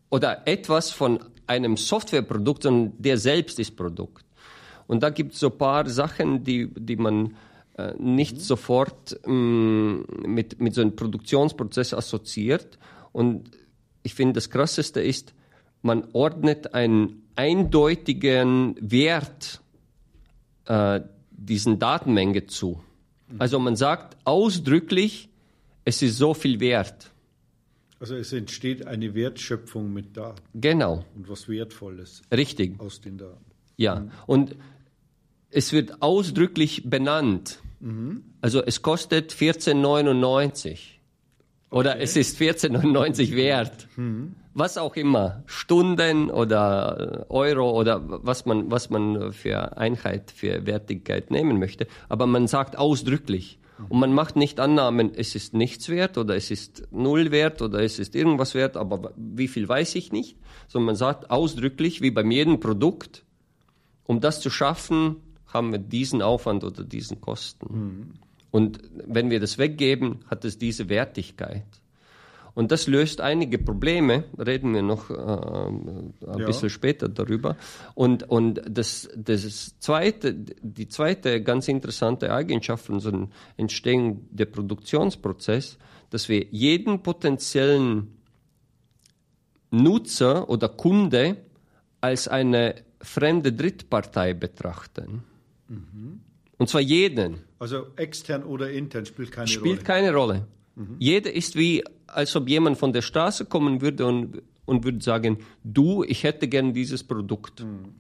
oder 0.10 0.48
etwas 0.48 0.92
von 0.92 1.20
einem 1.48 1.78
Softwareprodukt, 1.78 2.64
sondern 2.64 2.94
der 2.98 3.18
selbst 3.18 3.60
ist 3.60 3.76
Produkt. 3.76 4.26
Und 4.88 5.04
da 5.04 5.10
gibt 5.10 5.34
es 5.34 5.40
so 5.40 5.48
ein 5.48 5.58
paar 5.58 5.90
Sachen, 5.90 6.44
die, 6.44 6.74
die 6.74 6.96
man 6.96 7.36
äh, 7.78 7.94
nicht 7.98 8.38
mhm. 8.38 8.42
sofort 8.42 9.20
mh, 9.26 9.34
mm, 9.34 10.06
mit, 10.26 10.62
mit 10.62 10.74
so 10.74 10.82
einem 10.82 10.96
Produktionsprozess 10.96 11.94
assoziiert. 11.94 12.80
Und 13.12 13.52
ich 14.04 14.14
finde, 14.14 14.34
das 14.34 14.50
Krasseste 14.50 15.02
ist, 15.02 15.34
man 15.82 16.08
ordnet 16.14 16.74
einen 16.74 17.24
eindeutigen 17.36 18.76
Wert 18.80 19.62
äh, 20.66 21.02
diesen 21.32 21.80
Datenmenge 21.80 22.48
zu. 22.48 22.82
Also 23.40 23.60
man 23.60 23.76
sagt 23.76 24.18
ausdrücklich, 24.24 25.30
es 25.86 26.02
ist 26.02 26.18
so 26.18 26.34
viel 26.34 26.60
wert. 26.60 27.12
Also 28.00 28.16
es 28.16 28.32
entsteht 28.32 28.86
eine 28.86 29.14
Wertschöpfung 29.16 29.92
mit 29.92 30.16
Daten. 30.16 30.42
Genau. 30.54 31.04
Und 31.16 31.30
was 31.30 31.50
Wertvolles. 31.50 32.22
Richtig. 32.32 32.80
Aus 32.80 33.02
den 33.02 33.18
Daten. 33.18 33.44
Ja. 33.76 34.02
Mhm. 34.02 34.12
Und 34.28 34.56
es 35.50 35.74
wird 35.74 36.02
ausdrücklich 36.02 36.90
benannt. 36.90 37.60
Mhm. 37.80 38.24
Also 38.42 38.64
es 38.64 38.82
kostet 38.82 39.34
14,99. 39.34 40.78
Oder 41.70 41.92
okay. 41.92 42.04
es 42.04 42.16
ist 42.16 42.40
14,99 42.40 43.36
wert. 43.36 43.88
Mhm 43.98 44.36
was 44.58 44.78
auch 44.78 44.96
immer, 44.96 45.44
Stunden 45.46 46.32
oder 46.32 47.26
äh, 47.30 47.32
Euro 47.32 47.72
oder 47.72 48.02
was 48.04 48.46
man, 48.46 48.72
was 48.72 48.90
man 48.90 49.32
für 49.32 49.78
Einheit, 49.78 50.32
für 50.32 50.66
Wertigkeit 50.66 51.30
nehmen 51.32 51.60
möchte. 51.60 51.88
Aber 52.10 52.26
man 52.26 52.48
sagt 52.48 52.78
ausdrücklich. 52.78 53.60
Und 53.90 54.00
man 54.00 54.12
macht 54.12 54.36
nicht 54.36 54.60
Annahmen, 54.60 55.14
es 55.14 55.36
ist 55.36 55.54
nichts 55.54 55.88
wert 55.90 56.18
oder 56.18 56.36
es 56.36 56.50
ist 56.50 56.88
null 56.90 57.30
wert 57.30 57.62
oder 57.62 57.84
es 57.84 58.00
ist 58.00 58.16
irgendwas 58.16 58.56
wert, 58.56 58.76
aber 58.76 59.14
wie 59.16 59.48
viel 59.48 59.70
weiß 59.70 59.94
ich 59.94 60.12
nicht. 60.12 60.36
Sondern 60.68 60.88
man 60.88 60.96
sagt 60.96 61.30
ausdrücklich, 61.30 62.02
wie 62.02 62.10
beim 62.10 62.32
jedem 62.32 62.60
Produkt, 62.60 63.24
um 64.06 64.20
das 64.20 64.42
zu 64.42 64.50
schaffen, 64.50 65.18
haben 65.46 65.72
wir 65.72 65.78
diesen 65.80 66.24
Aufwand 66.24 66.64
oder 66.64 66.84
diesen 66.84 67.22
Kosten. 67.22 67.68
Mhm. 67.70 68.14
Und 68.50 68.80
wenn 69.06 69.30
wir 69.30 69.40
das 69.40 69.60
weggeben, 69.60 70.26
hat 70.28 70.44
es 70.44 70.58
diese 70.58 70.90
Wertigkeit. 70.90 71.66
Und 72.58 72.72
das 72.72 72.88
löst 72.88 73.22
einige 73.22 73.60
Probleme, 73.60 74.24
reden 74.36 74.74
wir 74.74 74.82
noch 74.82 75.12
äh, 75.12 75.14
ein 75.14 76.14
ja. 76.40 76.44
bisschen 76.48 76.72
später 76.72 77.08
darüber. 77.08 77.56
Und, 77.94 78.28
und 78.32 78.64
das, 78.68 79.08
das 79.16 79.78
zweite, 79.78 80.34
die 80.34 80.88
zweite 80.88 81.44
ganz 81.44 81.68
interessante 81.68 82.34
Eigenschaft 82.34 82.88
von 82.88 82.96
unserem 82.96 83.28
Entstehung 83.58 84.26
der 84.32 84.46
Produktionsprozess, 84.46 85.78
dass 86.10 86.30
wir 86.30 86.48
jeden 86.50 87.04
potenziellen 87.04 88.18
Nutzer 89.70 90.50
oder 90.50 90.70
Kunde 90.70 91.38
als 92.02 92.28
eine 92.28 92.74
fremde 93.00 93.54
Drittpartei 93.54 94.34
betrachten. 94.34 95.22
Mhm. 95.68 96.22
Und 96.58 96.70
zwar 96.70 96.82
jeden. 96.82 97.38
Also 97.60 97.86
extern 97.98 98.42
oder 98.42 98.72
intern 98.72 99.06
spielt 99.06 99.32
keine 99.32 99.48
spielt 99.48 99.62
Rolle. 99.62 99.76
Spielt 99.76 99.86
keine 99.86 100.12
Rolle. 100.16 100.48
Mhm. 100.78 100.96
Jeder 101.00 101.34
ist 101.34 101.56
wie, 101.56 101.84
als 102.06 102.36
ob 102.36 102.48
jemand 102.48 102.78
von 102.78 102.94
der 102.94 103.02
Straße 103.02 103.46
kommen 103.46 103.82
würde 103.82 104.06
und, 104.06 104.44
und 104.66 104.84
würde 104.84 105.04
sagen, 105.04 105.40
du, 105.64 106.04
ich 106.04 106.24
hätte 106.24 106.48
gern 106.48 106.74
dieses 106.74 107.04
Produkt. 107.04 107.64
Mhm. 107.64 107.96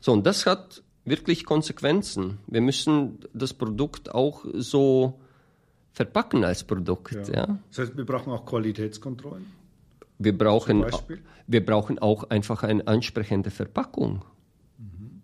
So, 0.00 0.12
und 0.12 0.26
das 0.26 0.46
hat 0.46 0.82
wirklich 1.04 1.44
Konsequenzen. 1.44 2.38
Wir 2.48 2.60
müssen 2.60 3.20
das 3.32 3.54
Produkt 3.54 4.14
auch 4.14 4.44
so 4.54 5.20
verpacken 5.92 6.44
als 6.44 6.64
Produkt. 6.64 7.14
Ja. 7.14 7.34
ja. 7.34 7.58
Das 7.70 7.78
heißt, 7.78 7.96
wir 7.96 8.04
brauchen 8.04 8.32
auch 8.32 8.44
Qualitätskontrollen. 8.44 9.46
Wir 10.18 10.36
brauchen, 10.36 10.84
wir 11.46 11.64
brauchen 11.64 11.98
auch 11.98 12.24
einfach 12.30 12.62
eine 12.62 12.86
ansprechende 12.86 13.50
Verpackung. 13.50 14.24
Mhm. 14.78 15.22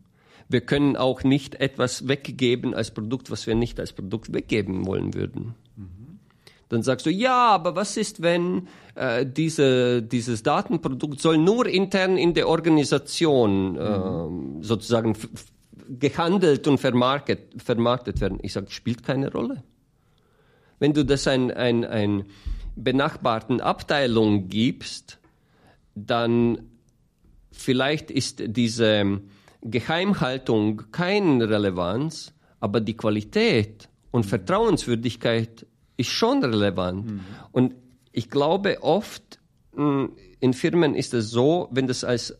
Wir 0.48 0.60
können 0.60 0.96
auch 0.96 1.24
nicht 1.24 1.56
etwas 1.56 2.06
weggeben 2.08 2.74
als 2.74 2.92
Produkt, 2.92 3.30
was 3.30 3.46
wir 3.46 3.54
nicht 3.54 3.80
als 3.80 3.92
Produkt 3.92 4.32
weggeben 4.32 4.86
wollen 4.86 5.14
würden. 5.14 5.54
Dann 6.72 6.82
sagst 6.82 7.04
du, 7.04 7.10
ja, 7.10 7.48
aber 7.48 7.76
was 7.76 7.98
ist, 7.98 8.22
wenn 8.22 8.66
äh, 8.94 9.26
diese, 9.26 10.02
dieses 10.02 10.42
Datenprodukt 10.42 11.20
soll 11.20 11.36
nur 11.36 11.66
intern 11.66 12.16
in 12.16 12.32
der 12.32 12.48
Organisation 12.48 13.72
mhm. 13.72 14.60
äh, 14.60 14.64
sozusagen 14.64 15.14
gehandelt 15.90 16.66
und 16.66 16.78
vermarktet, 16.78 17.62
vermarktet 17.62 18.22
werden? 18.22 18.38
Ich 18.40 18.54
sage, 18.54 18.70
spielt 18.70 19.02
keine 19.02 19.30
Rolle. 19.30 19.62
Wenn 20.78 20.94
du 20.94 21.04
das 21.04 21.28
ein, 21.28 21.50
ein, 21.50 21.84
ein 21.84 22.24
benachbarten 22.74 23.60
Abteilung 23.60 24.48
gibst, 24.48 25.18
dann 25.94 26.70
vielleicht 27.50 28.10
ist 28.10 28.44
diese 28.46 29.20
Geheimhaltung 29.60 30.84
keine 30.90 31.50
Relevanz, 31.50 32.32
aber 32.60 32.80
die 32.80 32.96
Qualität 32.96 33.90
und 34.10 34.24
Vertrauenswürdigkeit 34.24 35.66
ist 36.02 36.12
schon 36.12 36.44
relevant. 36.44 37.06
Mhm. 37.06 37.20
Und 37.50 37.74
ich 38.12 38.30
glaube, 38.30 38.82
oft 38.82 39.38
hm, 39.74 40.12
in 40.40 40.52
Firmen 40.52 40.94
ist 40.94 41.14
es 41.14 41.30
so, 41.30 41.68
wenn 41.70 41.86
das 41.86 42.04
als 42.04 42.36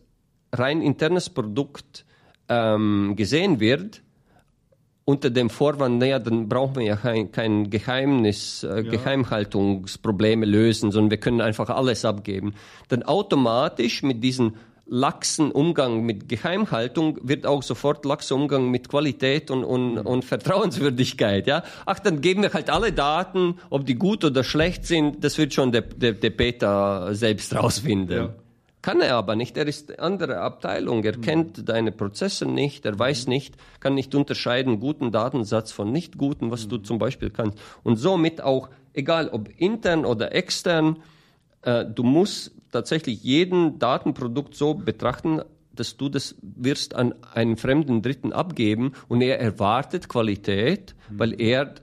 rein 0.51 0.81
internes 0.81 1.29
Produkt 1.29 2.05
ähm, 2.47 3.15
gesehen 3.15 3.59
wird, 3.59 4.03
unter 5.05 5.29
dem 5.29 5.49
Vorwand, 5.49 5.99
naja, 5.99 6.19
dann 6.19 6.47
brauchen 6.47 6.77
wir 6.77 6.83
ja 6.83 6.95
kein, 6.95 7.31
kein 7.31 7.69
Geheimnis, 7.69 8.63
äh, 8.63 8.81
ja. 8.81 8.91
Geheimhaltungsprobleme 8.91 10.45
lösen, 10.45 10.91
sondern 10.91 11.11
wir 11.11 11.17
können 11.17 11.41
einfach 11.41 11.69
alles 11.69 12.05
abgeben. 12.05 12.53
Dann 12.87 13.03
automatisch 13.03 14.03
mit 14.03 14.23
diesen 14.23 14.55
laxen 14.85 15.51
Umgang 15.51 16.03
mit 16.03 16.27
Geheimhaltung 16.27 17.17
wird 17.23 17.45
auch 17.45 17.63
sofort 17.63 18.03
laxer 18.05 18.35
Umgang 18.35 18.69
mit 18.69 18.89
Qualität 18.89 19.49
und, 19.49 19.63
und, 19.63 19.95
mhm. 19.95 20.05
und 20.05 20.25
Vertrauenswürdigkeit. 20.25 21.47
Ja? 21.47 21.63
Ach, 21.85 21.99
dann 21.99 22.21
geben 22.21 22.43
wir 22.43 22.53
halt 22.53 22.69
alle 22.69 22.91
Daten, 22.91 23.55
ob 23.69 23.85
die 23.85 23.95
gut 23.95 24.25
oder 24.25 24.43
schlecht 24.43 24.85
sind, 24.85 25.23
das 25.23 25.37
wird 25.37 25.53
schon 25.53 25.71
der, 25.71 25.81
der, 25.81 26.13
der 26.13 26.29
Peter 26.31 27.15
selbst 27.15 27.55
rausfinden. 27.55 28.17
Ja. 28.17 28.33
Kann 28.81 28.99
er 28.99 29.15
aber 29.15 29.37
nicht, 29.37 29.55
er 29.55 29.65
ist 29.65 29.97
andere 29.97 30.39
Abteilung, 30.39 31.05
er 31.05 31.15
mhm. 31.15 31.21
kennt 31.21 31.69
deine 31.69 31.93
Prozesse 31.93 32.45
nicht, 32.45 32.85
er 32.85 32.99
weiß 32.99 33.27
mhm. 33.27 33.33
nicht, 33.33 33.55
kann 33.79 33.93
nicht 33.95 34.13
unterscheiden 34.13 34.81
guten 34.81 35.13
Datensatz 35.13 35.71
von 35.71 35.93
nicht 35.93 36.17
guten, 36.17 36.51
was 36.51 36.65
mhm. 36.65 36.69
du 36.69 36.77
zum 36.79 36.97
Beispiel 36.97 37.29
kannst. 37.29 37.57
Und 37.83 37.95
somit 37.95 38.41
auch, 38.41 38.69
egal 38.91 39.29
ob 39.29 39.47
intern 39.57 40.03
oder 40.03 40.35
extern, 40.35 40.97
äh, 41.63 41.85
du 41.85 42.03
musst 42.03 42.51
tatsächlich 42.71 43.23
jeden 43.23 43.79
Datenprodukt 43.79 44.55
so 44.55 44.73
betrachten, 44.73 45.41
dass 45.75 45.97
du 45.97 46.09
das 46.09 46.35
wirst 46.41 46.95
an 46.95 47.13
einen 47.33 47.57
fremden 47.57 48.01
Dritten 48.01 48.31
abgeben 48.31 48.93
und 49.07 49.21
er 49.21 49.39
erwartet 49.39 50.07
Qualität, 50.07 50.95
mhm. 51.09 51.19
weil 51.19 51.41
er 51.41 51.73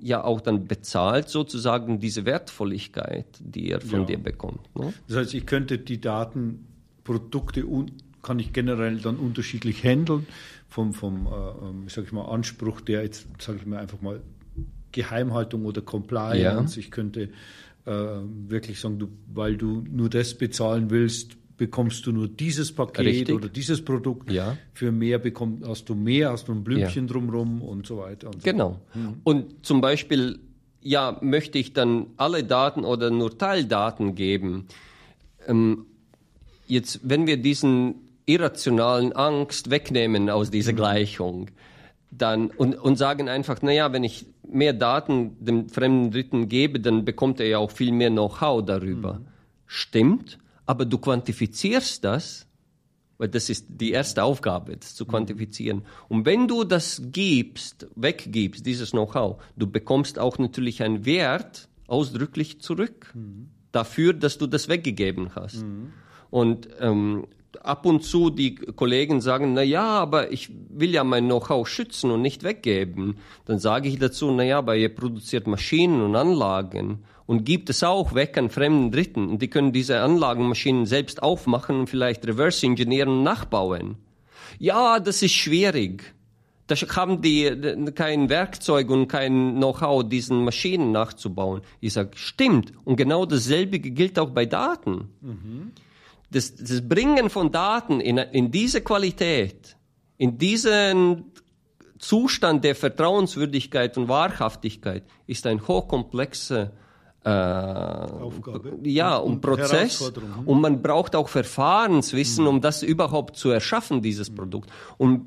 ja 0.00 0.22
auch 0.22 0.40
dann 0.40 0.66
bezahlt 0.66 1.28
sozusagen 1.28 2.00
diese 2.00 2.24
Wertvolligkeit, 2.24 3.26
die 3.40 3.70
er 3.70 3.80
von 3.80 4.00
ja. 4.00 4.06
dir 4.06 4.18
bekommt. 4.18 4.74
Ne? 4.76 4.92
Das 5.08 5.16
heißt, 5.16 5.34
ich 5.34 5.46
könnte 5.46 5.78
die 5.78 6.00
Datenprodukte 6.00 7.64
kann 8.22 8.38
ich 8.38 8.52
generell 8.52 8.98
dann 8.98 9.16
unterschiedlich 9.16 9.82
handeln 9.82 10.26
vom, 10.68 10.92
vom 10.92 11.26
äh, 11.26 11.30
ähm, 11.30 11.84
sag 11.88 12.04
ich 12.04 12.12
mal, 12.12 12.26
Anspruch, 12.26 12.80
der 12.82 13.02
jetzt, 13.02 13.26
sage 13.38 13.58
ich 13.58 13.66
mal, 13.66 13.78
einfach 13.78 14.00
mal 14.02 14.20
Geheimhaltung 14.92 15.64
oder 15.64 15.80
Compliance. 15.80 16.76
Ja. 16.76 16.80
Ich 16.80 16.90
könnte 16.90 17.30
äh, 17.86 17.92
wirklich 18.48 18.80
sagen, 18.80 18.98
du, 18.98 19.08
weil 19.32 19.56
du 19.56 19.84
nur 19.90 20.10
das 20.10 20.34
bezahlen 20.34 20.90
willst, 20.90 21.36
bekommst 21.56 22.06
du 22.06 22.12
nur 22.12 22.26
dieses 22.26 22.72
Paket 22.72 23.04
Richtig. 23.04 23.34
oder 23.34 23.48
dieses 23.48 23.84
Produkt. 23.84 24.30
Ja. 24.30 24.56
Für 24.72 24.92
mehr 24.92 25.18
bekomm, 25.18 25.60
hast 25.66 25.90
du 25.90 25.94
mehr, 25.94 26.30
hast 26.30 26.48
du 26.48 26.52
ein 26.52 26.64
Blümchen 26.64 27.06
ja. 27.06 27.12
drumherum 27.12 27.60
und 27.60 27.86
so 27.86 27.98
weiter. 27.98 28.28
Und 28.28 28.42
genau. 28.42 28.80
So. 28.94 28.98
Mhm. 28.98 29.14
Und 29.24 29.66
zum 29.66 29.82
Beispiel, 29.82 30.38
ja, 30.80 31.18
möchte 31.20 31.58
ich 31.58 31.74
dann 31.74 32.06
alle 32.16 32.44
Daten 32.44 32.84
oder 32.84 33.10
nur 33.10 33.36
Teildaten 33.36 34.14
geben. 34.14 34.68
Ähm, 35.46 35.84
jetzt, 36.66 37.00
wenn 37.02 37.26
wir 37.26 37.36
diesen 37.36 37.96
irrationalen 38.24 39.12
Angst 39.12 39.70
wegnehmen 39.70 40.30
aus 40.30 40.50
dieser 40.50 40.72
mhm. 40.72 40.76
Gleichung, 40.76 41.50
dann 42.10 42.48
und, 42.48 42.74
und 42.74 42.96
sagen 42.96 43.28
einfach, 43.28 43.60
naja, 43.60 43.92
wenn 43.92 44.02
ich 44.02 44.24
mehr 44.52 44.72
Daten 44.72 45.36
dem 45.44 45.68
fremden 45.68 46.10
Dritten 46.10 46.48
gebe, 46.48 46.80
dann 46.80 47.04
bekommt 47.04 47.40
er 47.40 47.46
ja 47.46 47.58
auch 47.58 47.70
viel 47.70 47.92
mehr 47.92 48.10
Know-how 48.10 48.64
darüber. 48.64 49.14
Mhm. 49.14 49.26
Stimmt, 49.66 50.38
aber 50.66 50.84
du 50.84 50.98
quantifizierst 50.98 52.04
das, 52.04 52.46
weil 53.18 53.28
das 53.28 53.50
ist 53.50 53.66
die 53.68 53.92
erste 53.92 54.24
Aufgabe, 54.24 54.76
das 54.76 54.94
zu 54.94 55.04
mhm. 55.04 55.08
quantifizieren. 55.08 55.82
Und 56.08 56.24
wenn 56.26 56.48
du 56.48 56.64
das 56.64 57.02
gibst, 57.12 57.86
weggibst, 57.94 58.64
dieses 58.64 58.92
Know-how, 58.92 59.42
du 59.56 59.66
bekommst 59.66 60.18
auch 60.18 60.38
natürlich 60.38 60.82
einen 60.82 61.04
Wert 61.04 61.68
ausdrücklich 61.86 62.60
zurück 62.60 63.12
mhm. 63.14 63.50
dafür, 63.72 64.14
dass 64.14 64.38
du 64.38 64.46
das 64.46 64.68
weggegeben 64.68 65.34
hast. 65.34 65.62
Mhm. 65.62 65.92
Und 66.30 66.68
ähm, 66.80 67.26
ab 67.62 67.86
und 67.86 68.02
zu 68.04 68.30
die 68.30 68.54
Kollegen 68.54 69.20
sagen, 69.20 69.54
na 69.54 69.62
ja, 69.62 69.84
aber 69.84 70.32
ich 70.32 70.50
will 70.68 70.90
ja 70.90 71.04
mein 71.04 71.26
Know-how 71.26 71.66
schützen 71.68 72.10
und 72.10 72.22
nicht 72.22 72.42
weggeben. 72.42 73.16
Dann 73.44 73.58
sage 73.58 73.88
ich 73.88 73.98
dazu, 73.98 74.30
na 74.30 74.44
ja, 74.44 74.58
aber 74.58 74.76
ihr 74.76 74.94
produziert 74.94 75.46
Maschinen 75.46 76.00
und 76.00 76.16
Anlagen 76.16 77.04
und 77.26 77.44
gibt 77.44 77.70
es 77.70 77.82
auch 77.82 78.14
weg 78.14 78.36
an 78.38 78.50
fremden 78.50 78.90
Dritten 78.90 79.28
und 79.28 79.42
die 79.42 79.48
können 79.48 79.72
diese 79.72 80.00
Anlagenmaschinen 80.00 80.86
selbst 80.86 81.22
aufmachen 81.22 81.80
und 81.80 81.86
vielleicht 81.88 82.26
reverse 82.26 82.66
engineeren 82.66 83.18
und 83.18 83.22
nachbauen. 83.22 83.96
Ja, 84.58 85.00
das 85.00 85.22
ist 85.22 85.34
schwierig. 85.34 86.14
Da 86.66 86.76
haben 86.76 87.20
die 87.20 87.50
kein 87.96 88.28
Werkzeug 88.28 88.90
und 88.90 89.08
kein 89.08 89.56
Know-how, 89.56 90.08
diesen 90.08 90.44
Maschinen 90.44 90.92
nachzubauen. 90.92 91.62
Ich 91.80 91.94
sage, 91.94 92.10
stimmt. 92.14 92.72
Und 92.84 92.94
genau 92.94 93.26
dasselbe 93.26 93.80
gilt 93.80 94.20
auch 94.20 94.30
bei 94.30 94.46
Daten. 94.46 95.08
Mhm 95.20 95.72
das, 96.30 96.54
das 96.54 96.88
Bringen 96.88 97.28
von 97.30 97.50
Daten 97.50 98.00
in, 98.00 98.18
in 98.18 98.50
diese 98.50 98.80
Qualität, 98.80 99.76
in 100.16 100.38
diesen 100.38 101.32
Zustand 101.98 102.64
der 102.64 102.74
Vertrauenswürdigkeit 102.74 103.96
und 103.98 104.08
Wahrhaftigkeit 104.08 105.04
ist 105.26 105.46
ein 105.46 105.66
hochkomplexer 105.66 106.72
äh, 107.24 107.28
Aufgabe. 107.28 108.78
Ja, 108.82 109.16
und, 109.16 109.34
und 109.34 109.40
Prozess. 109.42 110.00
Und 110.46 110.60
man 110.60 110.80
braucht 110.80 111.14
auch 111.14 111.28
Verfahrenswissen, 111.28 112.44
mhm. 112.44 112.50
um 112.50 112.60
das 112.60 112.82
überhaupt 112.82 113.36
zu 113.36 113.50
erschaffen, 113.50 114.00
dieses 114.00 114.34
Produkt. 114.34 114.70
Und 114.96 115.26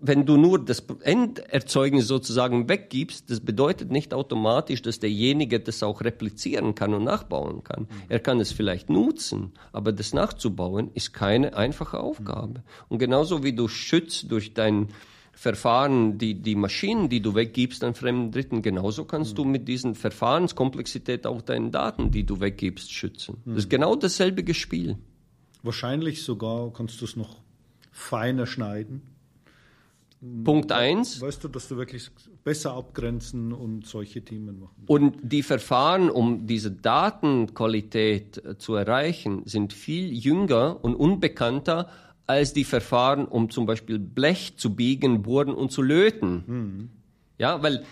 wenn 0.00 0.26
du 0.26 0.36
nur 0.36 0.64
das 0.64 0.84
Enderzeugnis 1.02 2.06
sozusagen 2.06 2.68
weggibst, 2.68 3.30
das 3.30 3.40
bedeutet 3.40 3.90
nicht 3.90 4.14
automatisch, 4.14 4.82
dass 4.82 5.00
derjenige 5.00 5.60
das 5.60 5.82
auch 5.82 6.02
replizieren 6.02 6.74
kann 6.74 6.94
und 6.94 7.04
nachbauen 7.04 7.64
kann. 7.64 7.82
Mhm. 7.82 8.02
Er 8.08 8.20
kann 8.20 8.40
es 8.40 8.52
vielleicht 8.52 8.90
nutzen, 8.90 9.52
aber 9.72 9.92
das 9.92 10.14
nachzubauen 10.14 10.90
ist 10.94 11.12
keine 11.12 11.56
einfache 11.56 11.98
Aufgabe. 11.98 12.60
Mhm. 12.60 12.64
Und 12.88 12.98
genauso 12.98 13.42
wie 13.42 13.52
du 13.52 13.68
schützt 13.68 14.30
durch 14.30 14.54
dein 14.54 14.88
Verfahren, 15.32 16.18
die, 16.18 16.34
die 16.34 16.56
Maschinen, 16.56 17.08
die 17.08 17.20
du 17.20 17.34
weggibst 17.34 17.84
an 17.84 17.94
fremden 17.94 18.32
Dritten, 18.32 18.62
genauso 18.62 19.04
kannst 19.04 19.32
mhm. 19.32 19.36
du 19.36 19.44
mit 19.44 19.68
diesen 19.68 19.94
Verfahrenskomplexität 19.94 21.26
auch 21.26 21.42
deine 21.42 21.70
Daten, 21.70 22.10
die 22.10 22.24
du 22.24 22.40
weggibst, 22.40 22.92
schützen. 22.92 23.42
Das 23.44 23.58
ist 23.58 23.70
genau 23.70 23.94
dasselbe 23.94 24.52
Spiel. 24.54 24.96
Wahrscheinlich 25.62 26.22
sogar 26.22 26.72
kannst 26.72 27.00
du 27.00 27.04
es 27.04 27.16
noch 27.16 27.36
feiner 27.90 28.46
schneiden 28.46 29.02
Punkt 30.44 30.72
eins. 30.72 31.20
Weißt 31.20 31.44
du, 31.44 31.48
dass 31.48 31.68
du 31.68 31.76
wirklich 31.76 32.10
besser 32.42 32.72
abgrenzen 32.72 33.52
und 33.52 33.86
solche 33.86 34.24
Themen 34.24 34.58
machen? 34.58 34.84
Und 34.86 35.16
die 35.22 35.42
Verfahren, 35.42 36.10
um 36.10 36.46
diese 36.46 36.72
Datenqualität 36.72 38.44
äh, 38.44 38.58
zu 38.58 38.74
erreichen, 38.74 39.42
sind 39.44 39.72
viel 39.72 40.12
jünger 40.12 40.82
und 40.82 40.96
unbekannter 40.96 41.88
als 42.26 42.52
die 42.52 42.64
Verfahren, 42.64 43.26
um 43.26 43.48
zum 43.50 43.64
Beispiel 43.64 43.98
Blech 43.98 44.56
zu 44.56 44.74
biegen, 44.74 45.22
bohren 45.22 45.54
und 45.54 45.70
zu 45.70 45.82
löten. 45.82 46.44
Mhm. 46.46 46.88
Ja, 47.38 47.62
weil 47.62 47.84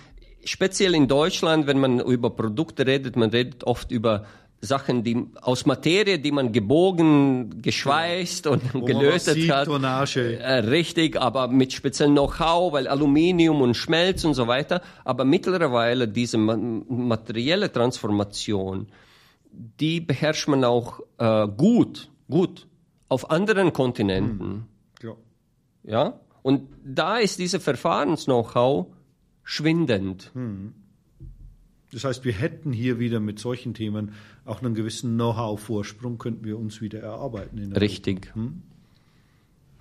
speziell 0.45 0.95
in 0.95 1.09
Deutschland, 1.09 1.67
wenn 1.67 1.79
man 1.79 2.01
über 2.01 2.31
Produkte 2.31 2.87
redet, 2.87 3.17
man 3.17 3.31
redet 3.31 3.65
oft 3.65 3.91
über 3.93 4.27
Sachen, 4.67 5.03
die 5.03 5.27
aus 5.41 5.65
Materie, 5.65 6.19
die 6.19 6.33
man 6.33 6.53
gebogen, 6.53 7.63
geschweißt 7.63 8.47
und 8.47 8.75
Wo 8.75 8.85
gelötet 8.85 9.35
sieht, 9.35 9.51
hat. 9.51 9.67
Tonnage. 9.67 10.39
Äh, 10.39 10.59
richtig, 10.59 11.21
aber 11.21 11.49
mit 11.49 11.73
speziellem 11.73 12.13
Know-how, 12.13 12.73
weil 12.73 12.87
Aluminium 12.89 13.63
und 13.63 13.75
Schmelz 13.75 14.25
und 14.25 14.35
so 14.35 14.47
weiter. 14.47 14.83
Aber 15.05 15.25
mittlerweile 15.25 16.07
diese 16.07 16.37
ma 16.37 16.57
materielle 16.57 17.73
Transformation, 17.73 18.89
die 19.81 20.01
beherrscht 20.01 20.49
man 20.49 20.65
auch 20.65 21.01
äh, 21.19 21.49
gut, 21.49 22.11
gut 22.29 22.67
auf 23.09 23.31
anderen 23.31 23.73
Kontinenten. 23.73 24.67
Hm. 25.01 25.09
Ja. 25.09 25.15
ja. 25.85 26.21
Und 26.43 26.69
da 26.85 27.19
ist 27.19 27.39
diese 27.39 27.61
Verfahrens-Know-how 27.61 28.87
schwindend. 29.43 30.31
Hm. 30.35 30.75
Das 31.97 32.05
heißt, 32.05 32.27
wir 32.27 32.35
hätten 32.35 32.75
hier 32.75 32.99
wieder 32.99 33.21
mit 33.21 33.39
solchen 33.39 33.73
Themen 33.73 34.13
auch 34.45 34.61
einen 34.61 34.75
gewissen 34.75 35.15
Know-how-Vorsprung, 35.15 36.19
könnten 36.19 36.45
wir 36.45 36.59
uns 36.59 36.83
wieder 36.83 37.01
erarbeiten. 37.01 37.73
Richtig. 37.73 38.35
Hm? 38.35 38.61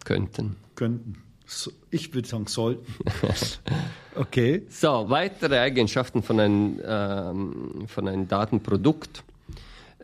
Könnten. 0.05 0.55
Könnten. 0.75 1.17
Ich 1.91 2.13
würde 2.13 2.25
sagen, 2.25 2.47
sollten. 2.47 2.85
okay. 4.15 4.65
So, 4.69 5.09
weitere 5.09 5.59
Eigenschaften 5.59 6.23
von 6.23 6.39
einem, 6.39 6.79
ähm, 6.85 7.85
von 7.87 8.07
einem 8.07 8.29
Datenprodukt. 8.29 9.25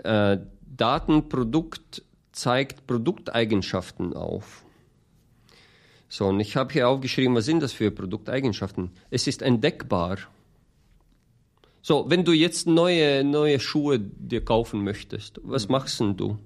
Äh, 0.03 0.39
Datenprodukt 0.75 2.03
zeigt 2.33 2.87
Produkteigenschaften 2.87 4.17
auf. 4.17 4.65
So, 6.09 6.27
und 6.27 6.41
ich 6.41 6.57
habe 6.57 6.73
hier 6.73 6.89
aufgeschrieben, 6.89 7.35
was 7.35 7.45
sind 7.45 7.63
das 7.63 7.71
für 7.71 7.89
Produkteigenschaften? 7.89 8.91
Es 9.11 9.27
ist 9.27 9.41
entdeckbar. 9.41 10.17
So, 11.81 12.09
wenn 12.09 12.23
du 12.23 12.31
jetzt 12.31 12.67
neue, 12.67 13.23
neue 13.23 13.59
Schuhe 13.59 13.99
dir 13.99 14.45
kaufen 14.45 14.83
möchtest, 14.83 15.39
was 15.43 15.67
mhm. 15.67 15.71
machst 15.71 15.99
denn 15.99 16.15
du? 16.15 16.37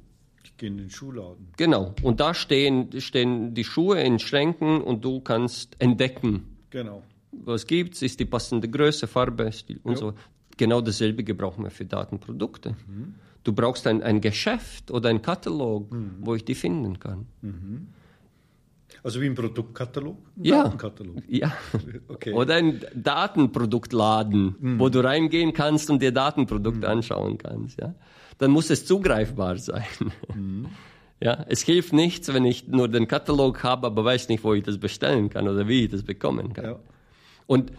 Ich 0.43 0.55
gehe 0.57 0.69
in 0.69 0.77
den 0.77 0.89
Schuhladen. 0.89 1.49
Genau. 1.57 1.93
Und 2.01 2.19
da 2.19 2.33
stehen, 2.33 2.89
stehen 3.01 3.53
die 3.53 3.65
Schuhe 3.65 4.01
in 4.01 4.19
Schränken 4.19 4.81
und 4.81 5.03
du 5.03 5.19
kannst 5.19 5.75
entdecken. 5.79 6.57
Genau. 6.69 7.03
Was 7.31 7.67
gibt's? 7.67 8.01
Ist 8.01 8.19
die 8.19 8.25
passende 8.25 8.69
Größe, 8.69 9.07
Farbe, 9.07 9.51
Stil 9.51 9.79
und 9.83 9.93
ja. 9.93 9.97
so. 9.97 10.13
Genau 10.57 10.79
dasselbe 10.79 11.25
gebrauchen 11.25 11.65
wir 11.65 11.71
für 11.71 11.83
Datenprodukte. 11.83 12.77
Mhm. 12.87 13.15
Du 13.43 13.51
brauchst 13.51 13.85
ein, 13.87 14.01
ein 14.01 14.21
Geschäft 14.21 14.89
oder 14.89 15.09
ein 15.09 15.21
Katalog, 15.21 15.91
mhm. 15.91 16.15
wo 16.21 16.35
ich 16.35 16.45
die 16.45 16.55
finden 16.55 16.97
kann. 16.97 17.27
Mhm. 17.41 17.87
Also 19.05 19.21
wie 19.21 19.27
ein 19.27 19.35
Produktkatalog? 19.35 20.17
Ein 20.35 20.43
ja. 20.43 20.63
Datenkatalog. 20.63 21.17
Ja. 21.27 21.55
Okay. 22.07 22.33
Oder 22.33 22.55
ein 22.55 22.81
Datenproduktladen, 22.95 24.55
mhm. 24.59 24.79
wo 24.79 24.89
du 24.89 25.03
reingehen 25.03 25.53
kannst 25.53 25.91
und 25.91 26.01
dir 26.01 26.11
Datenprodukte 26.11 26.87
mhm. 26.87 26.93
anschauen 26.93 27.37
kannst. 27.37 27.79
Ja. 27.79 27.93
Dann 28.39 28.49
muss 28.49 28.71
es 28.71 28.85
zugreifbar 28.85 29.57
sein. 29.57 29.85
Mhm. 30.33 30.67
Ja, 31.21 31.45
es 31.47 31.61
hilft 31.61 31.93
nichts, 31.93 32.33
wenn 32.33 32.43
ich 32.43 32.67
nur 32.67 32.89
den 32.89 33.07
Katalog 33.07 33.63
habe, 33.63 33.87
aber 33.87 34.03
weiß 34.03 34.27
nicht, 34.27 34.43
wo 34.43 34.53
ich 34.53 34.63
das 34.63 34.77
bestellen 34.77 35.29
kann 35.29 35.47
oder 35.47 35.65
wie 35.65 35.85
ich 35.85 35.89
das 35.89 36.03
bekommen 36.03 36.51
kann. 36.51 36.65
Ja. 36.65 36.79
Und 37.47 37.71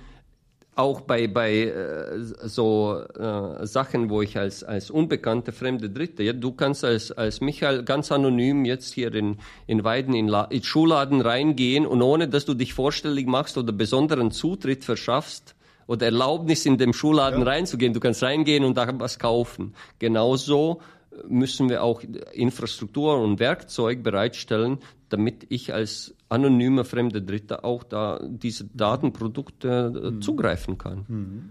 auch 0.77 1.01
bei, 1.01 1.27
bei 1.27 1.65
äh, 1.65 2.19
so 2.21 3.03
äh, 3.19 3.67
Sachen, 3.67 4.11
wo 4.11 4.21
ich 4.21 4.37
als, 4.37 4.63
als 4.63 4.91
unbekannte 4.91 5.53
fremde 5.53 5.89
Dritte, 5.89 6.23
ja, 6.23 6.35
du 6.35 6.53
kannst 6.53 6.85
als, 6.85 7.11
als 7.13 7.41
Michael 7.41 7.83
ganz 7.83 8.13
anonym 8.13 8.67
jetzt 8.67 8.93
hier 8.93 9.13
in, 9.15 9.39
in 9.67 9.85
Weiden 9.85 10.15
in, 10.15 10.29
La 10.29 10.45
in 10.45 10.63
Schuhladen 10.63 11.23
reingehen 11.23 11.87
und 11.87 12.03
ohne, 12.03 12.29
dass 12.29 12.45
du 12.45 12.53
dich 12.53 12.75
vorstellig 12.75 13.27
machst 13.27 13.57
oder 13.57 13.73
besonderen 13.73 14.31
Zutritt 14.31 14.85
verschaffst 14.85 15.55
oder 15.87 16.07
Erlaubnis 16.07 16.67
in 16.67 16.77
dem 16.77 16.93
Schuhladen 16.93 17.41
ja. 17.41 17.47
reinzugehen, 17.47 17.95
du 17.95 18.01
kannst 18.01 18.23
reingehen 18.23 18.63
und 18.63 18.77
da 18.77 18.87
was 18.99 19.19
kaufen. 19.19 19.75
Genauso 19.99 20.83
müssen 21.29 21.69
wir 21.69 21.83
auch 21.83 22.03
Infrastruktur 22.33 23.19
und 23.21 23.39
Werkzeug 23.39 24.03
bereitstellen, 24.03 24.79
damit 25.09 25.47
ich 25.49 25.73
als 25.73 26.15
anonymer 26.29 26.85
fremder 26.85 27.21
Dritter 27.21 27.65
auch 27.65 27.85
da 27.85 28.21
diese 28.27 28.65
Datenprodukte 28.65 30.13
mhm. 30.13 30.23
zugreifen 30.23 30.79
kann. 30.79 31.05
Mhm. 31.09 31.51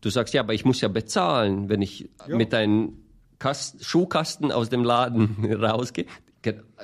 Du 0.00 0.10
sagst, 0.10 0.34
ja, 0.34 0.42
aber 0.42 0.52
ich 0.52 0.64
muss 0.64 0.80
ja 0.80 0.88
bezahlen, 0.88 1.68
wenn 1.68 1.80
ich 1.80 2.10
ja. 2.28 2.36
mit 2.36 2.52
einem 2.52 2.98
Kast 3.38 3.84
Schuhkasten 3.84 4.52
aus 4.52 4.68
dem 4.68 4.84
Laden 4.84 5.44
rausgehe. 5.52 6.06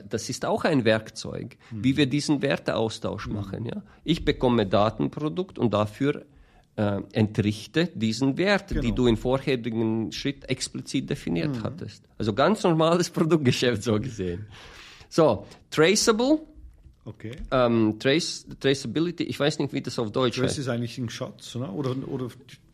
Das 0.08 0.28
ist 0.28 0.44
auch 0.44 0.64
ein 0.64 0.84
Werkzeug, 0.84 1.56
mhm. 1.70 1.84
wie 1.84 1.96
wir 1.96 2.06
diesen 2.06 2.42
Werteaustausch 2.42 3.26
mhm. 3.26 3.34
machen. 3.34 3.66
Ja? 3.66 3.82
Ich 4.04 4.24
bekomme 4.24 4.66
Datenprodukt 4.66 5.58
und 5.58 5.74
dafür 5.74 6.24
äh, 6.78 7.02
entrichte 7.12 7.88
diesen 7.92 8.38
Wert, 8.38 8.68
genau. 8.68 8.80
die 8.80 8.92
du 8.92 9.08
im 9.08 9.16
vorherigen 9.16 10.12
Schritt 10.12 10.48
explizit 10.48 11.10
definiert 11.10 11.56
mhm. 11.56 11.62
hattest. 11.64 12.04
Also 12.16 12.32
ganz 12.32 12.62
normales 12.62 13.10
Produktgeschäft 13.18 13.82
so 13.82 13.98
gesehen. 13.98 14.46
So, 15.08 15.44
traceable. 15.70 16.38
Okay. 17.04 17.32
Ähm, 17.50 17.96
Trace, 17.98 18.46
Traceability, 18.60 19.24
ich 19.24 19.40
weiß 19.40 19.58
nicht, 19.58 19.72
wie 19.72 19.80
das 19.80 19.98
auf 19.98 20.12
Deutsch 20.12 20.36
Trace 20.36 20.50
heißt. 20.50 20.58
ist 20.58 20.68
eigentlich 20.68 20.98
ein 20.98 21.08
Schatz, 21.08 21.56
oder? 21.56 21.72
Oder, 21.72 21.96
oder 22.06 22.28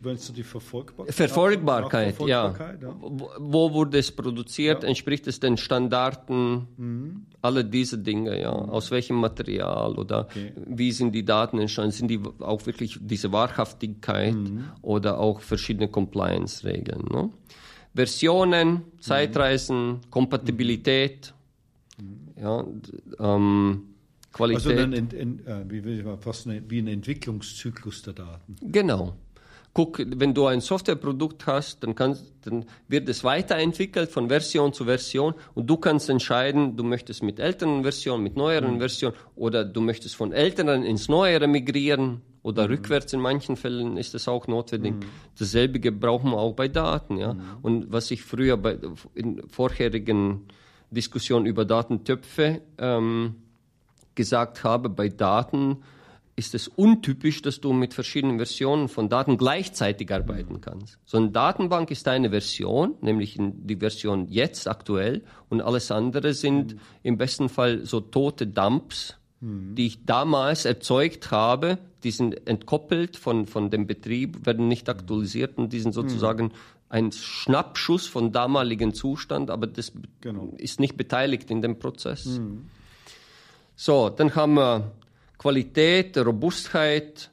wenn 0.05 0.17
du 0.17 0.33
die 0.33 0.43
Verfolgbarkeit? 0.43 1.15
Verfolgbarkeit, 1.15 2.15
Verfolgbarkeit 2.15 2.83
ja. 2.83 2.89
ja. 2.89 2.95
Wo, 3.39 3.73
wurde 3.73 3.99
es 3.99 4.13
produziert? 4.13 4.83
Ja. 4.83 4.89
Entspricht 4.89 5.27
es 5.27 5.41
den 5.41 5.57
Standarten? 5.57 6.69
Mhm. 6.77 7.27
Alle 7.43 7.65
diese 7.65 7.99
Dinge, 7.99 8.41
ja. 8.41 8.53
Mhm. 8.53 8.71
Aus 8.71 8.91
welchem 8.91 9.17
Material 9.17 9.97
oder 9.97 10.27
okay. 10.27 10.53
wie 10.67 10.93
sind 10.93 11.13
die 11.13 11.25
Daten 11.25 11.59
entstanden? 11.59 11.93
Sind 11.93 12.09
die 12.09 12.21
auch 12.41 12.65
wirklich 12.67 12.99
diese 13.01 13.33
Wahrhaftigkeit 13.33 14.35
mhm. 14.35 14.65
oder 14.83 15.19
auch 15.19 15.41
verschiedene 15.41 15.89
Compliance-Regeln? 15.89 17.05
Ne? 17.11 17.31
Versionen, 17.95 18.83
Zeitreisen, 19.01 20.01
Kompatibilität, 20.11 21.33
mhm. 21.99 22.43
ja, 22.43 22.65
ähm, 23.21 23.83
Qualität. 24.35 24.67
Also 24.67 24.77
dann 24.77 24.93
in, 24.93 25.09
in, 25.11 25.47
äh, 25.47 25.65
wie, 25.69 26.05
fast 26.21 26.47
eine, 26.47 26.63
wie 26.69 26.81
ein 26.81 26.89
Entwicklungszyklus 26.89 28.03
der 28.03 28.15
Daten. 28.15 28.57
Genau. 28.61 29.15
Guck, 29.75 29.99
wenn 29.99 30.35
du 30.35 30.47
ein 30.47 30.61
Softwareprodukt 30.61 31.47
hast, 31.47 31.83
dann, 31.83 31.97
kannst, 31.97 32.33
dann 32.43 32.65
wird 32.87 33.09
es 33.09 33.25
weiterentwickelt 33.25 34.09
von 34.11 34.29
Version 34.29 34.73
zu 34.73 34.85
Version 34.85 35.35
und 35.55 35.69
du 35.69 35.77
kannst 35.77 36.09
entscheiden, 36.09 36.77
du 36.77 36.85
möchtest 36.85 37.25
mit 37.25 37.41
älteren 37.41 37.83
Versionen, 37.83 38.23
mit 38.23 38.37
neueren 38.37 38.75
mhm. 38.75 38.79
Versionen 38.79 39.17
oder 39.35 39.65
du 39.65 39.81
möchtest 39.81 40.15
von 40.15 40.33
älteren 40.33 40.85
ins 40.85 41.09
Neuere 41.09 41.49
migrieren 41.49 42.23
oder 42.45 42.69
mhm. 42.69 42.75
rückwärts 42.75 43.13
in 43.15 43.21
manchen 43.21 43.57
Fällen 43.57 43.97
ist 43.97 44.15
das 44.15 44.29
auch 44.29 44.47
notwendig. 44.47 44.95
Mhm. 44.95 45.01
Dasselbe 45.39 45.91
brauchen 45.91 46.31
wir 46.31 46.39
auch 46.39 46.55
bei 46.55 46.69
Daten. 46.69 47.17
Ja? 47.17 47.35
Mhm. 47.35 47.43
Und 47.63 47.93
was 47.93 48.13
ich 48.13 48.23
früher 48.23 48.57
bei, 48.57 48.79
in 49.15 49.43
vorherigen 49.49 50.47
Diskussionen 50.91 51.47
über 51.47 51.65
Datentöpfe 51.65 52.61
ähm, 52.79 53.35
gesagt 54.15 54.63
habe, 54.63 54.89
bei 54.89 55.09
Daten 55.09 55.79
ist 56.37 56.55
es 56.55 56.69
untypisch, 56.69 57.43
dass 57.43 57.61
du 57.61 57.73
mit 57.73 57.95
verschiedenen 57.95 58.39
Versionen 58.39 58.89
von 58.89 59.09
Daten 59.09 59.37
gleichzeitig 59.39 60.13
arbeiten 60.13 60.61
kannst. 60.61 60.99
So 61.05 61.19
eine 61.19 61.31
Datenbank 61.31 61.91
ist 61.91 62.09
eine 62.09 62.31
Version, 62.31 62.95
nämlich 63.01 63.39
die 63.39 63.77
Version 63.77 64.27
jetzt 64.29 64.67
aktuell, 64.67 65.23
und 65.49 65.61
alles 65.61 65.91
andere 65.91 66.35
sind 66.35 66.75
mhm. 66.75 66.81
im 67.03 67.19
besten 67.19 67.49
Fall 67.49 67.85
so 67.87 68.01
tote 68.01 68.49
Dumps, 68.49 69.17
mhm. 69.41 69.75
die 69.77 69.87
ich 69.87 70.05
damals 70.05 70.65
erzeugt 70.65 71.31
habe. 71.31 71.79
Die 72.03 72.11
sind 72.11 72.49
entkoppelt 72.49 73.17
von, 73.17 73.47
von 73.47 73.71
dem 73.71 73.87
Betrieb, 73.87 74.45
werden 74.45 74.67
nicht 74.67 74.89
aktualisiert 74.89 75.57
und 75.57 75.73
die 75.73 75.81
sind 75.81 75.93
sozusagen 75.93 76.47
mhm. 76.47 76.53
ein 76.89 77.13
Schnappschuss 77.13 78.09
von 78.09 78.33
damaligen 78.33 78.93
Zustand, 78.93 79.51
aber 79.51 79.69
das 79.69 79.93
genau. 80.21 80.53
ist 80.59 80.81
nicht 80.81 80.97
beteiligt 80.97 81.51
in 81.51 81.63
dem 81.63 81.79
Prozess. 81.79 82.41
So, 83.77 84.09
dann 84.09 84.35
haben 84.35 84.55
wir 84.55 84.93
Qualität, 85.39 86.17
Robustheit, 86.19 87.31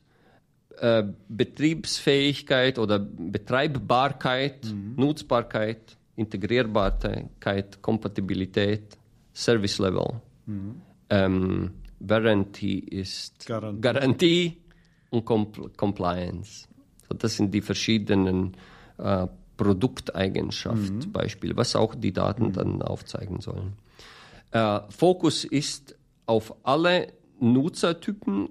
äh, 0.79 1.03
Betriebsfähigkeit 1.29 2.79
oder 2.79 2.99
Betreibbarkeit, 2.99 4.65
mhm. 4.65 4.95
Nutzbarkeit, 4.97 5.97
Integrierbarkeit, 6.15 7.81
Kompatibilität, 7.81 8.97
Service 9.33 9.79
Level. 9.79 10.21
Mhm. 10.45 10.81
Ähm, 11.09 11.71
Warranty 11.99 12.79
ist 12.79 13.45
Garantie, 13.45 13.81
Garantie 13.81 14.57
und 15.11 15.25
Compl 15.25 15.69
Compliance. 15.77 16.67
So, 17.07 17.15
das 17.15 17.35
sind 17.37 17.53
die 17.53 17.61
verschiedenen 17.61 18.57
äh, 18.97 19.27
Produkteigenschaftsbeispiele, 19.57 21.53
mhm. 21.53 21.57
was 21.57 21.75
auch 21.75 21.93
die 21.93 22.11
Daten 22.13 22.47
mhm. 22.47 22.53
dann 22.53 22.81
aufzeigen 22.81 23.41
sollen. 23.41 23.73
Äh, 24.51 24.79
Fokus 24.89 25.45
ist 25.45 25.95
auf 26.25 26.55
alle 26.63 27.13
Nutzertypen 27.41 28.49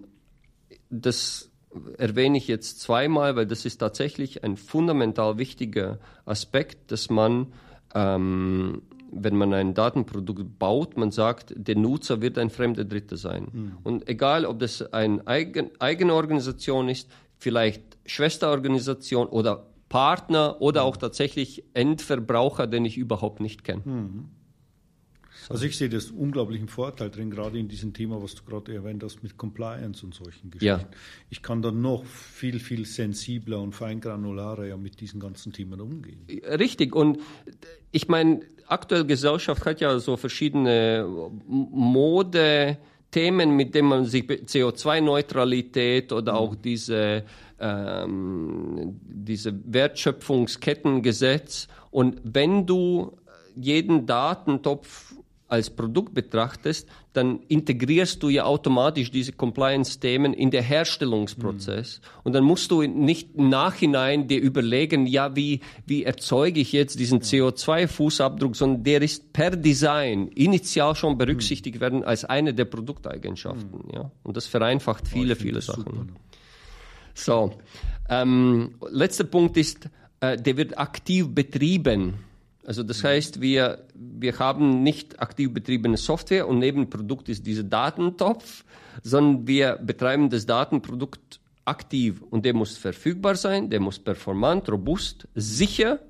das 0.90 1.50
erwähne 1.98 2.36
ich 2.36 2.48
jetzt 2.48 2.80
zweimal, 2.80 3.36
weil 3.36 3.46
das 3.46 3.64
ist 3.64 3.78
tatsächlich 3.78 4.44
ein 4.44 4.56
fundamental 4.56 5.38
wichtiger 5.38 5.98
Aspekt, 6.24 6.90
dass 6.90 7.10
man, 7.10 7.52
ähm, 7.94 8.82
wenn 9.12 9.36
man 9.36 9.54
ein 9.54 9.74
Datenprodukt 9.74 10.58
baut, 10.58 10.96
man 10.96 11.12
sagt, 11.12 11.54
der 11.56 11.76
Nutzer 11.76 12.20
wird 12.20 12.38
ein 12.38 12.50
fremder 12.50 12.84
Dritter 12.84 13.16
sein. 13.16 13.48
Mhm. 13.52 13.72
Und 13.84 14.08
egal, 14.08 14.44
ob 14.46 14.58
das 14.58 14.92
eine 14.92 15.24
eigen, 15.26 15.70
eigene 15.78 16.12
Organisation 16.14 16.88
ist, 16.88 17.08
vielleicht 17.38 17.98
Schwesterorganisation 18.04 19.28
oder 19.28 19.66
Partner 19.88 20.56
oder 20.60 20.84
auch 20.84 20.96
tatsächlich 20.96 21.64
Endverbraucher, 21.74 22.66
den 22.66 22.84
ich 22.84 22.96
überhaupt 22.96 23.40
nicht 23.40 23.64
kenne. 23.64 23.82
Mhm. 23.84 24.28
Also 25.50 25.66
ich 25.66 25.76
sehe 25.76 25.88
das 25.88 26.12
unglaublichen 26.12 26.68
Vorteil 26.68 27.10
drin, 27.10 27.28
gerade 27.28 27.58
in 27.58 27.66
diesem 27.66 27.92
Thema, 27.92 28.22
was 28.22 28.36
du 28.36 28.44
gerade 28.44 28.72
erwähnt 28.72 29.02
hast, 29.02 29.24
mit 29.24 29.36
Compliance 29.36 30.06
und 30.06 30.14
solchen 30.14 30.52
Geschichten. 30.52 30.64
Ja. 30.64 30.88
Ich 31.28 31.42
kann 31.42 31.60
dann 31.60 31.80
noch 31.80 32.04
viel, 32.04 32.60
viel 32.60 32.86
sensibler 32.86 33.60
und 33.60 33.74
feingranularer 33.74 34.66
ja 34.66 34.76
mit 34.76 35.00
diesen 35.00 35.18
ganzen 35.18 35.52
Themen 35.52 35.80
umgehen. 35.80 36.24
Richtig. 36.44 36.94
Und 36.94 37.18
ich 37.90 38.06
meine, 38.06 38.42
aktuell 38.68 39.04
Gesellschaft 39.04 39.66
hat 39.66 39.80
ja 39.80 39.98
so 39.98 40.16
verschiedene 40.16 41.04
Mode, 41.48 42.78
Themen, 43.10 43.56
mit 43.56 43.74
denen 43.74 43.88
man 43.88 44.04
sich 44.04 44.22
CO2-Neutralität 44.24 46.12
oder 46.12 46.36
auch 46.36 46.54
diese, 46.54 47.24
ähm, 47.58 49.00
diese 49.02 49.52
Wertschöpfungskettengesetz. 49.64 51.66
Und 51.90 52.20
wenn 52.22 52.66
du 52.66 53.16
jeden 53.56 54.06
Datentopf 54.06 55.12
als 55.50 55.70
Produkt 55.70 56.14
betrachtest, 56.14 56.88
dann 57.12 57.40
integrierst 57.48 58.22
du 58.22 58.28
ja 58.28 58.44
automatisch 58.44 59.10
diese 59.10 59.32
Compliance-Themen 59.32 60.32
in 60.32 60.50
der 60.50 60.62
Herstellungsprozess. 60.62 62.00
Mhm. 62.00 62.20
Und 62.24 62.32
dann 62.34 62.44
musst 62.44 62.70
du 62.70 62.82
nicht 62.82 63.34
im 63.34 63.48
Nachhinein 63.48 64.28
dir 64.28 64.40
überlegen, 64.40 65.06
ja, 65.06 65.34
wie, 65.34 65.60
wie 65.86 66.04
erzeuge 66.04 66.60
ich 66.60 66.72
jetzt 66.72 66.98
diesen 67.00 67.20
CO2-Fußabdruck, 67.20 68.54
sondern 68.54 68.84
der 68.84 69.02
ist 69.02 69.32
per 69.32 69.50
Design 69.50 70.28
initial 70.28 70.94
schon 70.94 71.18
berücksichtigt 71.18 71.76
mhm. 71.76 71.80
werden 71.80 72.04
als 72.04 72.24
eine 72.24 72.54
der 72.54 72.66
Produkteigenschaften. 72.66 73.86
Mhm. 73.86 73.94
Ja? 73.94 74.10
Und 74.22 74.36
das 74.36 74.46
vereinfacht 74.46 75.08
viele, 75.08 75.34
oh, 75.34 75.36
viele 75.36 75.60
Sachen. 75.60 75.84
Super. 75.84 76.06
So, 77.14 77.52
ähm, 78.08 78.76
letzter 78.90 79.24
Punkt 79.24 79.56
ist, 79.56 79.88
äh, 80.20 80.36
der 80.36 80.56
wird 80.56 80.78
aktiv 80.78 81.26
betrieben. 81.34 82.29
Also 82.64 82.82
das 82.82 83.02
heißt, 83.02 83.40
wir, 83.40 83.86
wir 83.94 84.38
haben 84.38 84.82
nicht 84.82 85.20
aktiv 85.20 85.52
betriebene 85.52 85.96
Software 85.96 86.46
und 86.46 86.58
Nebenprodukt 86.58 87.28
ist 87.28 87.46
dieser 87.46 87.62
Datentopf, 87.62 88.64
sondern 89.02 89.46
wir 89.46 89.76
betreiben 89.76 90.28
das 90.28 90.46
Datenprodukt 90.46 91.40
aktiv 91.64 92.22
und 92.30 92.44
der 92.44 92.54
muss 92.54 92.76
verfügbar 92.76 93.36
sein, 93.36 93.70
der 93.70 93.80
muss 93.80 93.98
performant, 93.98 94.70
robust, 94.70 95.26
sicher 95.34 96.00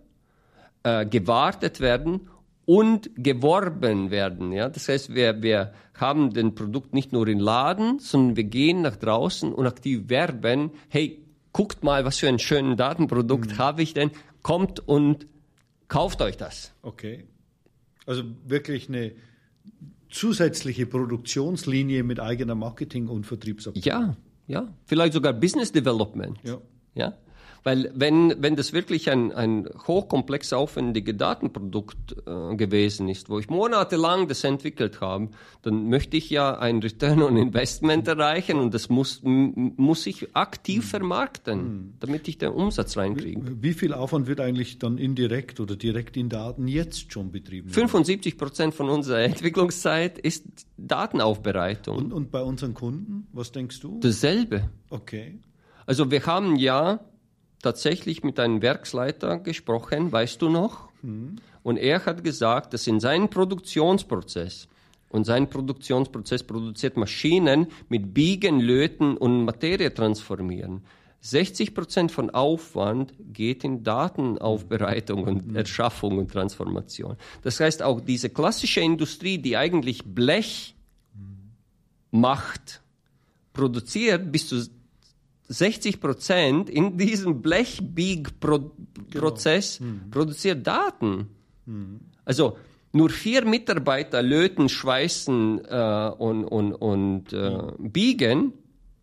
äh, 0.83 1.07
gewartet 1.07 1.81
werden 1.81 2.29
und 2.65 3.11
geworben 3.17 4.11
werden. 4.11 4.53
Ja? 4.53 4.69
Das 4.69 4.89
heißt, 4.89 5.15
wir, 5.15 5.43
wir 5.43 5.73
haben 5.95 6.33
den 6.33 6.55
Produkt 6.55 6.95
nicht 6.95 7.13
nur 7.13 7.29
in 7.29 7.39
Laden, 7.39 7.99
sondern 7.99 8.37
wir 8.37 8.45
gehen 8.45 8.83
nach 8.83 8.97
draußen 8.97 9.53
und 9.53 9.67
aktiv 9.67 10.09
werben, 10.09 10.71
hey, 10.89 11.23
guckt 11.53 11.85
mal, 11.85 12.05
was 12.05 12.19
für 12.19 12.29
ein 12.29 12.39
schönes 12.39 12.77
Datenprodukt 12.77 13.53
mhm. 13.53 13.59
habe 13.59 13.83
ich 13.83 13.95
denn, 13.95 14.11
kommt 14.43 14.81
und 14.81 15.27
Kauft 15.91 16.23
euch 16.23 16.37
das. 16.37 16.73
Okay. 16.83 17.25
Also 18.07 18.23
wirklich 18.47 18.89
eine 18.89 19.13
zusätzliche 20.09 20.87
Produktionslinie 20.87 22.05
mit 22.05 22.21
eigener 22.21 22.55
Marketing- 22.55 23.09
und 23.09 23.27
Vertriebsabteilung. 23.27 23.85
Ja, 23.85 24.17
ja. 24.47 24.75
Vielleicht 24.87 25.15
sogar 25.15 25.33
Business 25.33 25.73
Development. 25.73 26.39
Ja. 26.45 26.59
ja? 26.95 27.19
Weil 27.63 27.91
wenn, 27.95 28.43
wenn 28.43 28.57
das 28.57 28.73
wirklich 28.73 29.11
ein, 29.11 29.33
ein 29.33 29.69
hochkomplex 29.87 30.53
aufwendiges 30.53 31.17
Datenprodukt 31.17 32.17
äh, 32.27 32.57
gewesen 32.57 33.09
ist, 33.09 33.29
wo 33.29 33.39
ich 33.39 33.49
monatelang 33.49 34.29
das 34.29 34.45
entwickelt 34.45 35.01
habe, 35.01 35.29
dann 35.63 35.89
möchte 35.89 36.17
ich 36.17 36.31
ja 36.31 36.59
ein 36.59 36.79
Return 36.79 37.23
on 37.23 37.37
Investment 37.37 38.09
erreichen 38.09 38.59
und 38.59 38.73
das 38.73 38.89
muss, 38.89 39.21
muss 39.23 40.07
ich 40.07 40.35
aktiv 40.35 40.89
vermarkten, 40.89 41.63
mhm. 41.63 41.95
damit 42.01 42.29
ich 42.29 42.39
den 42.39 42.51
Umsatz 42.51 42.97
reinkriege. 42.97 43.41
Wie, 43.45 43.63
wie, 43.63 43.73
viel 43.75 43.93
Aufwand 43.93 44.27
wird 44.27 44.41
eigentlich 44.41 44.79
dann 44.79 44.97
indirekt 44.97 45.61
oder 45.61 45.77
direkt 45.77 46.17
in 46.17 46.29
Daten 46.29 46.67
jetzt 46.67 47.13
schon 47.13 47.31
betrieben? 47.31 47.69
75 47.69 48.39
Prozent 48.39 48.75
von 48.75 48.89
unserer 48.89 49.21
Entwicklungszeit 49.21 50.19
ist 50.19 50.45
Datenaufbereitung. 50.79 51.97
Und, 51.97 52.13
und 52.13 52.31
bei 52.31 52.43
unseren 52.43 52.75
Kunden, 52.75 53.27
was 53.33 53.53
denkst 53.53 53.81
du? 53.81 54.01
Dasselbe. 54.01 54.71
Okay. 54.89 55.39
Also 55.87 56.11
wir 56.11 56.25
haben 56.25 56.57
ja 56.57 57.01
tatsächlich 57.63 58.23
mit 58.23 58.39
einem 58.41 58.63
Werksleiter 58.63 59.39
gesprochen, 59.39 60.13
weißt 60.13 60.41
du 60.43 60.49
noch? 60.49 60.89
Mhm. 61.03 61.37
Und 61.63 61.77
er 61.77 62.05
hat 62.07 62.25
gesagt, 62.25 62.73
dass 62.73 62.87
in 62.87 63.01
seinem 63.01 63.29
Produktionsprozess, 63.29 64.69
und 65.11 65.25
sein 65.25 65.51
Produktionsprozess 65.51 66.45
produziert 66.45 66.97
Maschinen 66.97 67.67
mit 67.89 68.15
Biegen, 68.15 68.61
Löten 68.61 69.17
und 69.17 69.45
Materie 69.45 69.93
transformieren. 69.93 70.83
60 71.23 71.75
Prozent 71.75 72.13
von 72.13 72.31
Aufwand 72.31 73.13
geht 73.33 73.63
in 73.65 73.83
Datenaufbereitung 73.83 75.25
und 75.25 75.49
mhm. 75.49 75.57
Erschaffung 75.57 76.19
und 76.19 76.31
Transformation. 76.31 77.17
Das 77.43 77.61
heißt, 77.61 77.83
auch 77.83 78.01
diese 78.01 78.31
klassische 78.31 78.81
Industrie, 78.81 79.37
die 79.37 79.57
eigentlich 79.57 80.05
Blech 80.05 80.75
macht, 82.11 82.81
produziert 83.53 84.33
bis 84.33 84.49
zu 84.49 84.63
60 85.51 86.01
Prozent 86.01 86.71
in 86.71 86.97
diesem 86.97 87.43
Blechbieg-Prozess 87.43 89.79
genau. 89.79 89.91
mhm. 89.91 90.11
produziert 90.11 90.65
Daten. 90.65 91.27
Mhm. 91.67 92.03
Also 92.25 92.57
nur 92.93 93.11
vier 93.11 93.45
Mitarbeiter 93.45 94.23
löten, 94.23 94.69
schweißen 94.69 95.65
äh, 95.65 96.13
und, 96.19 96.45
und, 96.45 96.75
und 96.75 97.33
äh, 97.33 97.59
biegen 97.79 98.53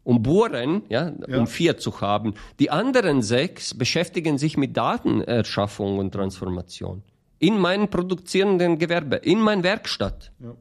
und 0.04 0.24
bohren, 0.24 0.84
ja, 0.88 1.12
ja, 1.28 1.38
um 1.38 1.48
vier 1.48 1.78
zu 1.78 2.00
haben. 2.00 2.36
Die 2.60 2.70
anderen 2.70 3.22
sechs 3.22 3.74
beschäftigen 3.74 4.38
sich 4.38 4.56
mit 4.56 4.78
Datenerschaffung 4.78 6.00
und 6.00 6.14
Transformation. 6.14 7.04
In 7.40 7.60
meinem 7.60 7.90
produzierenden 7.90 8.78
Gewerbe, 8.78 9.18
in 9.18 9.42
meiner 9.42 9.64
Werkstatt. 9.64 10.32
Ja. 10.40 10.56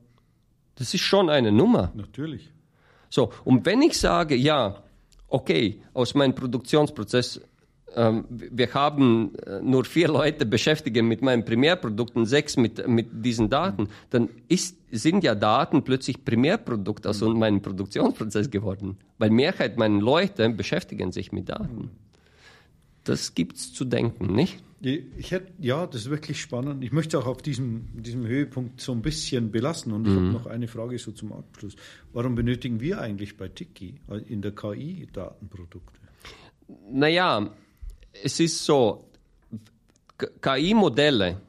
Das 0.74 0.95
ist 0.95 1.03
schon 1.03 1.30
eine 1.30 1.53
Nummer. 1.53 1.93
Natürlich. 1.95 2.51
So, 3.09 3.30
und 3.45 3.64
wenn 3.66 3.82
ich 3.82 3.97
sage, 3.99 4.34
ja, 4.34 4.82
okay, 5.37 5.82
aus 5.93 6.14
meinem 6.14 6.34
Produktionsprozess, 6.34 7.43
ähm, 7.95 8.24
wir 8.30 8.72
haben 8.72 9.34
äh, 9.34 9.61
nur 9.61 9.84
vier 9.84 10.09
Leute 10.09 10.47
beschäftigt 10.47 10.97
mit 11.03 11.20
meinen 11.20 11.45
Primärprodukten, 11.45 12.24
sechs 12.24 12.57
mit, 12.57 12.89
mit 12.89 13.09
diesen 13.12 13.51
Daten, 13.51 13.89
dann 14.09 14.30
ist, 14.49 14.78
sind 14.91 15.22
ja 15.24 15.34
Daten 15.34 15.84
plötzlich 15.84 16.24
Primärprodukt 16.24 17.07
aus 17.07 17.20
mhm. 17.20 17.39
meinem 17.39 17.61
Produktionsprozess 17.61 18.51
geworden, 18.51 18.97
weil 19.18 19.30
Mehrheit 19.30 19.76
meiner 19.76 20.01
Leute 20.01 20.49
beschäftigen 20.49 21.12
sich 21.12 21.32
mit 21.32 21.51
Daten. 21.51 21.91
Das 23.05 23.34
gibt's 23.34 23.74
zu 23.74 23.84
denken, 23.84 24.34
nicht? 24.34 24.62
Ich 24.81 25.31
hätte, 25.31 25.53
ja, 25.59 25.87
das 25.87 26.03
ist 26.03 26.11
wirklich 26.11 26.41
spannend. 26.41 26.85
Ich 26.85 26.93
möchte 26.93 27.18
auch 27.18 27.27
auf 27.27 27.41
diesem, 27.41 28.03
diesem 28.03 28.27
Höhepunkt 28.27 28.81
so 28.81 28.93
ein 28.93 29.01
bisschen 29.01 29.51
belassen. 29.51 29.93
Und 29.93 30.07
ich 30.07 30.12
mhm. 30.12 30.16
habe 30.16 30.33
noch 30.33 30.47
eine 30.47 30.68
Frage 30.68 30.99
so 30.99 31.12
zum 31.12 31.33
Abschluss. 31.33 31.77
Warum 32.12 32.35
benötigen 32.35 32.81
wir 32.81 33.01
eigentlich 33.01 33.37
bei 33.37 33.49
Tiki 33.49 34.01
in 34.27 34.43
der 34.43 34.53
KI 34.53 35.09
Datenprodukte? 35.12 36.01
Naja, 36.91 37.51
es 38.22 38.39
ist 38.41 38.64
so, 38.64 39.11
KI-Modelle 40.43 41.41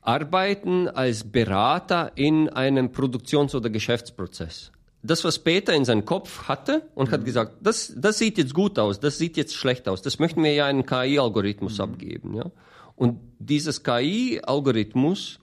arbeiten 0.00 0.88
als 0.88 1.22
Berater 1.24 2.12
in 2.16 2.48
einem 2.48 2.90
Produktions- 2.90 3.54
oder 3.54 3.70
Geschäftsprozess 3.70 4.72
das, 5.02 5.24
was 5.24 5.38
Peter 5.38 5.74
in 5.74 5.84
seinem 5.84 6.04
Kopf 6.04 6.48
hatte 6.48 6.82
und 6.94 7.08
mhm. 7.08 7.12
hat 7.12 7.24
gesagt, 7.24 7.56
das, 7.60 7.92
das 7.96 8.18
sieht 8.18 8.38
jetzt 8.38 8.54
gut 8.54 8.78
aus, 8.78 9.00
das 9.00 9.18
sieht 9.18 9.36
jetzt 9.36 9.54
schlecht 9.54 9.88
aus, 9.88 10.02
das 10.02 10.18
möchten 10.18 10.42
wir 10.42 10.52
ja 10.52 10.66
einen 10.66 10.86
KI-Algorithmus 10.86 11.78
mhm. 11.78 11.84
abgeben. 11.84 12.34
Ja? 12.34 12.50
Und 12.94 13.18
dieses 13.38 13.82
KI-Algorithmus 13.82 15.40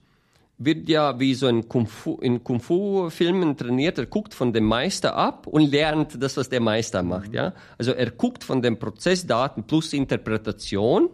wird 0.56 0.88
ja 0.88 1.18
wie 1.18 1.34
so 1.34 1.46
ein 1.46 1.68
Kung 1.68 1.86
Fu, 1.86 2.18
in 2.20 2.44
Kung 2.44 2.60
Fu-Filmen 2.60 3.56
trainiert, 3.56 3.98
er 3.98 4.06
guckt 4.06 4.34
von 4.34 4.52
dem 4.52 4.64
Meister 4.64 5.16
ab 5.16 5.46
und 5.46 5.70
lernt 5.70 6.22
das, 6.22 6.36
was 6.36 6.48
der 6.48 6.60
Meister 6.60 7.02
macht. 7.02 7.28
Mhm. 7.28 7.34
Ja? 7.34 7.54
Also 7.78 7.92
er 7.92 8.10
guckt 8.10 8.44
von 8.44 8.62
den 8.62 8.78
Prozessdaten 8.78 9.64
plus 9.64 9.92
Interpretation 9.92 11.10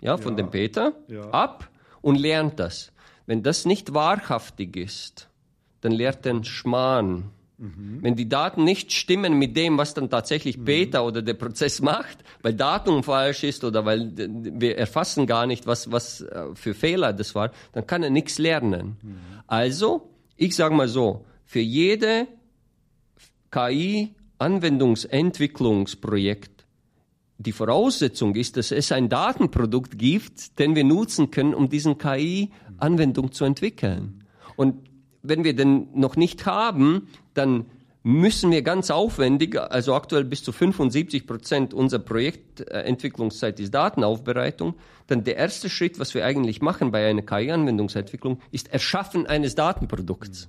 ja, 0.00 0.16
von 0.16 0.32
ja. 0.32 0.36
dem 0.36 0.50
Peter 0.50 0.92
ja. 1.08 1.30
ab 1.30 1.68
und 2.00 2.16
lernt 2.16 2.60
das. 2.60 2.92
Wenn 3.26 3.42
das 3.42 3.66
nicht 3.66 3.94
wahrhaftig 3.94 4.76
ist, 4.76 5.28
dann 5.80 5.92
lehrt 5.92 6.26
er 6.26 6.42
Schmarrn. 6.44 7.30
Mhm. 7.58 7.98
Wenn 8.02 8.14
die 8.14 8.28
Daten 8.28 8.62
nicht 8.62 8.92
stimmen 8.92 9.36
mit 9.36 9.56
dem, 9.56 9.78
was 9.78 9.92
dann 9.92 10.08
tatsächlich 10.08 10.58
mhm. 10.58 10.64
Beta 10.64 11.00
oder 11.00 11.22
der 11.22 11.34
Prozess 11.34 11.82
macht, 11.82 12.18
weil 12.42 12.54
Datum 12.54 13.02
falsch 13.02 13.42
ist 13.44 13.64
oder 13.64 13.84
weil 13.84 14.12
wir 14.14 14.78
erfassen 14.78 15.26
gar 15.26 15.46
nicht, 15.46 15.66
was, 15.66 15.90
was 15.90 16.20
äh, 16.20 16.54
für 16.54 16.74
Fehler 16.74 17.12
das 17.12 17.34
war, 17.34 17.50
dann 17.72 17.84
kann 17.86 18.04
er 18.04 18.10
nichts 18.10 18.38
lernen. 18.38 18.96
Mhm. 19.02 19.18
Also, 19.46 20.10
ich 20.36 20.54
sage 20.54 20.74
mal 20.74 20.88
so, 20.88 21.24
für 21.44 21.60
jede 21.60 22.28
KI 23.50 24.14
Anwendungsentwicklungsprojekt 24.38 26.58
die 27.38 27.52
Voraussetzung 27.52 28.34
ist, 28.34 28.56
dass 28.56 28.72
es 28.72 28.90
ein 28.92 29.08
Datenprodukt 29.08 29.98
gibt, 29.98 30.58
den 30.58 30.74
wir 30.74 30.84
nutzen 30.84 31.30
können, 31.30 31.54
um 31.54 31.68
diesen 31.68 31.98
KI-Anwendung 31.98 33.32
zu 33.32 33.44
entwickeln. 33.44 34.24
Und 34.56 34.88
wenn 35.28 35.44
wir 35.44 35.54
den 35.54 35.88
noch 35.94 36.16
nicht 36.16 36.46
haben, 36.46 37.08
dann 37.34 37.66
müssen 38.02 38.50
wir 38.50 38.62
ganz 38.62 38.90
aufwendig, 38.90 39.60
also 39.60 39.94
aktuell 39.94 40.24
bis 40.24 40.42
zu 40.42 40.52
75 40.52 41.26
Prozent 41.26 41.74
unserer 41.74 42.00
Projektentwicklungszeit 42.00 43.60
ist 43.60 43.74
Datenaufbereitung, 43.74 44.74
dann 45.08 45.24
der 45.24 45.36
erste 45.36 45.68
Schritt, 45.68 45.98
was 45.98 46.14
wir 46.14 46.24
eigentlich 46.24 46.62
machen 46.62 46.90
bei 46.90 47.08
einer 47.08 47.22
KI-Anwendungsentwicklung, 47.22 48.40
ist 48.50 48.72
Erschaffen 48.72 49.26
eines 49.26 49.54
Datenprodukts. 49.54 50.48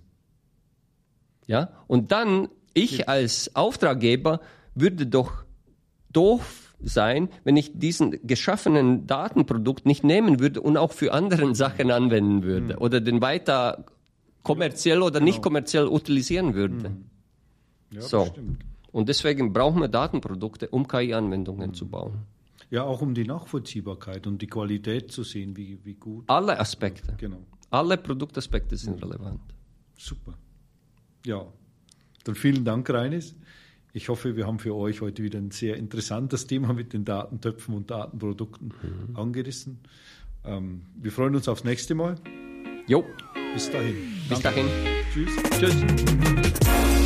Ja, 1.47 1.69
und 1.87 2.11
dann 2.11 2.47
ich 2.73 3.09
als 3.09 3.55
Auftraggeber 3.55 4.39
würde 4.75 5.07
doch 5.07 5.43
doof 6.11 6.75
sein, 6.81 7.29
wenn 7.43 7.57
ich 7.57 7.77
diesen 7.77 8.25
geschaffenen 8.25 9.05
Datenprodukt 9.07 9.85
nicht 9.85 10.03
nehmen 10.03 10.39
würde 10.39 10.61
und 10.61 10.77
auch 10.77 10.93
für 10.93 11.11
andere 11.13 11.53
Sachen 11.55 11.91
anwenden 11.91 12.43
würde 12.43 12.75
mhm. 12.75 12.81
oder 12.81 13.01
den 13.01 13.21
weiter 13.21 13.85
kommerziell 14.43 15.01
oder 15.01 15.19
genau. 15.19 15.25
nicht 15.25 15.41
kommerziell 15.41 15.87
utilisieren 15.87 16.53
würde. 16.53 16.89
Mhm. 16.89 17.05
Ja, 17.91 18.01
so. 18.01 18.25
Bestimmt. 18.25 18.65
Und 18.91 19.09
deswegen 19.09 19.53
brauchen 19.53 19.81
wir 19.81 19.87
Datenprodukte, 19.87 20.69
um 20.69 20.87
KI-Anwendungen 20.87 21.69
mhm. 21.69 21.73
zu 21.73 21.87
bauen. 21.87 22.25
Ja, 22.71 22.83
auch 22.83 23.01
um 23.01 23.13
die 23.13 23.23
Nachvollziehbarkeit 23.23 24.27
und 24.27 24.41
die 24.41 24.47
Qualität 24.47 25.11
zu 25.11 25.23
sehen, 25.23 25.57
wie, 25.57 25.79
wie 25.83 25.95
gut. 25.95 26.25
Alle 26.27 26.59
Aspekte. 26.59 27.15
Genau. 27.17 27.39
Alle 27.71 27.97
Produktaspekte 27.97 28.77
sind 28.77 29.01
relevant. 29.03 29.41
Super. 29.97 30.33
Ja, 31.25 31.45
dann 32.23 32.35
vielen 32.35 32.65
Dank, 32.65 32.89
Reines. 32.89 33.35
Ich 33.91 34.09
hoffe, 34.09 34.35
wir 34.35 34.45
haben 34.45 34.59
für 34.59 34.75
euch 34.75 35.01
heute 35.01 35.23
wieder 35.23 35.39
ein 35.39 35.51
sehr 35.51 35.77
interessantes 35.77 36.45
Thema 36.47 36.73
mit 36.73 36.93
den 36.93 37.05
Datentöpfen 37.05 37.75
und 37.75 37.89
Datenprodukten 37.89 38.73
mhm. 38.81 39.15
angerissen. 39.15 39.79
Ähm, 40.45 40.83
wir 40.95 41.11
freuen 41.11 41.35
uns 41.35 41.47
aufs 41.47 41.63
nächste 41.63 41.95
Mal. 41.95 42.15
Jo. 42.89 43.05
Bis 43.53 43.69
dahin. 43.69 43.95
Bis 44.27 44.41
Danke. 44.41 44.61
dahin. 44.61 44.67
Tschüss. 45.13 45.35
Tschüss. 45.59 46.98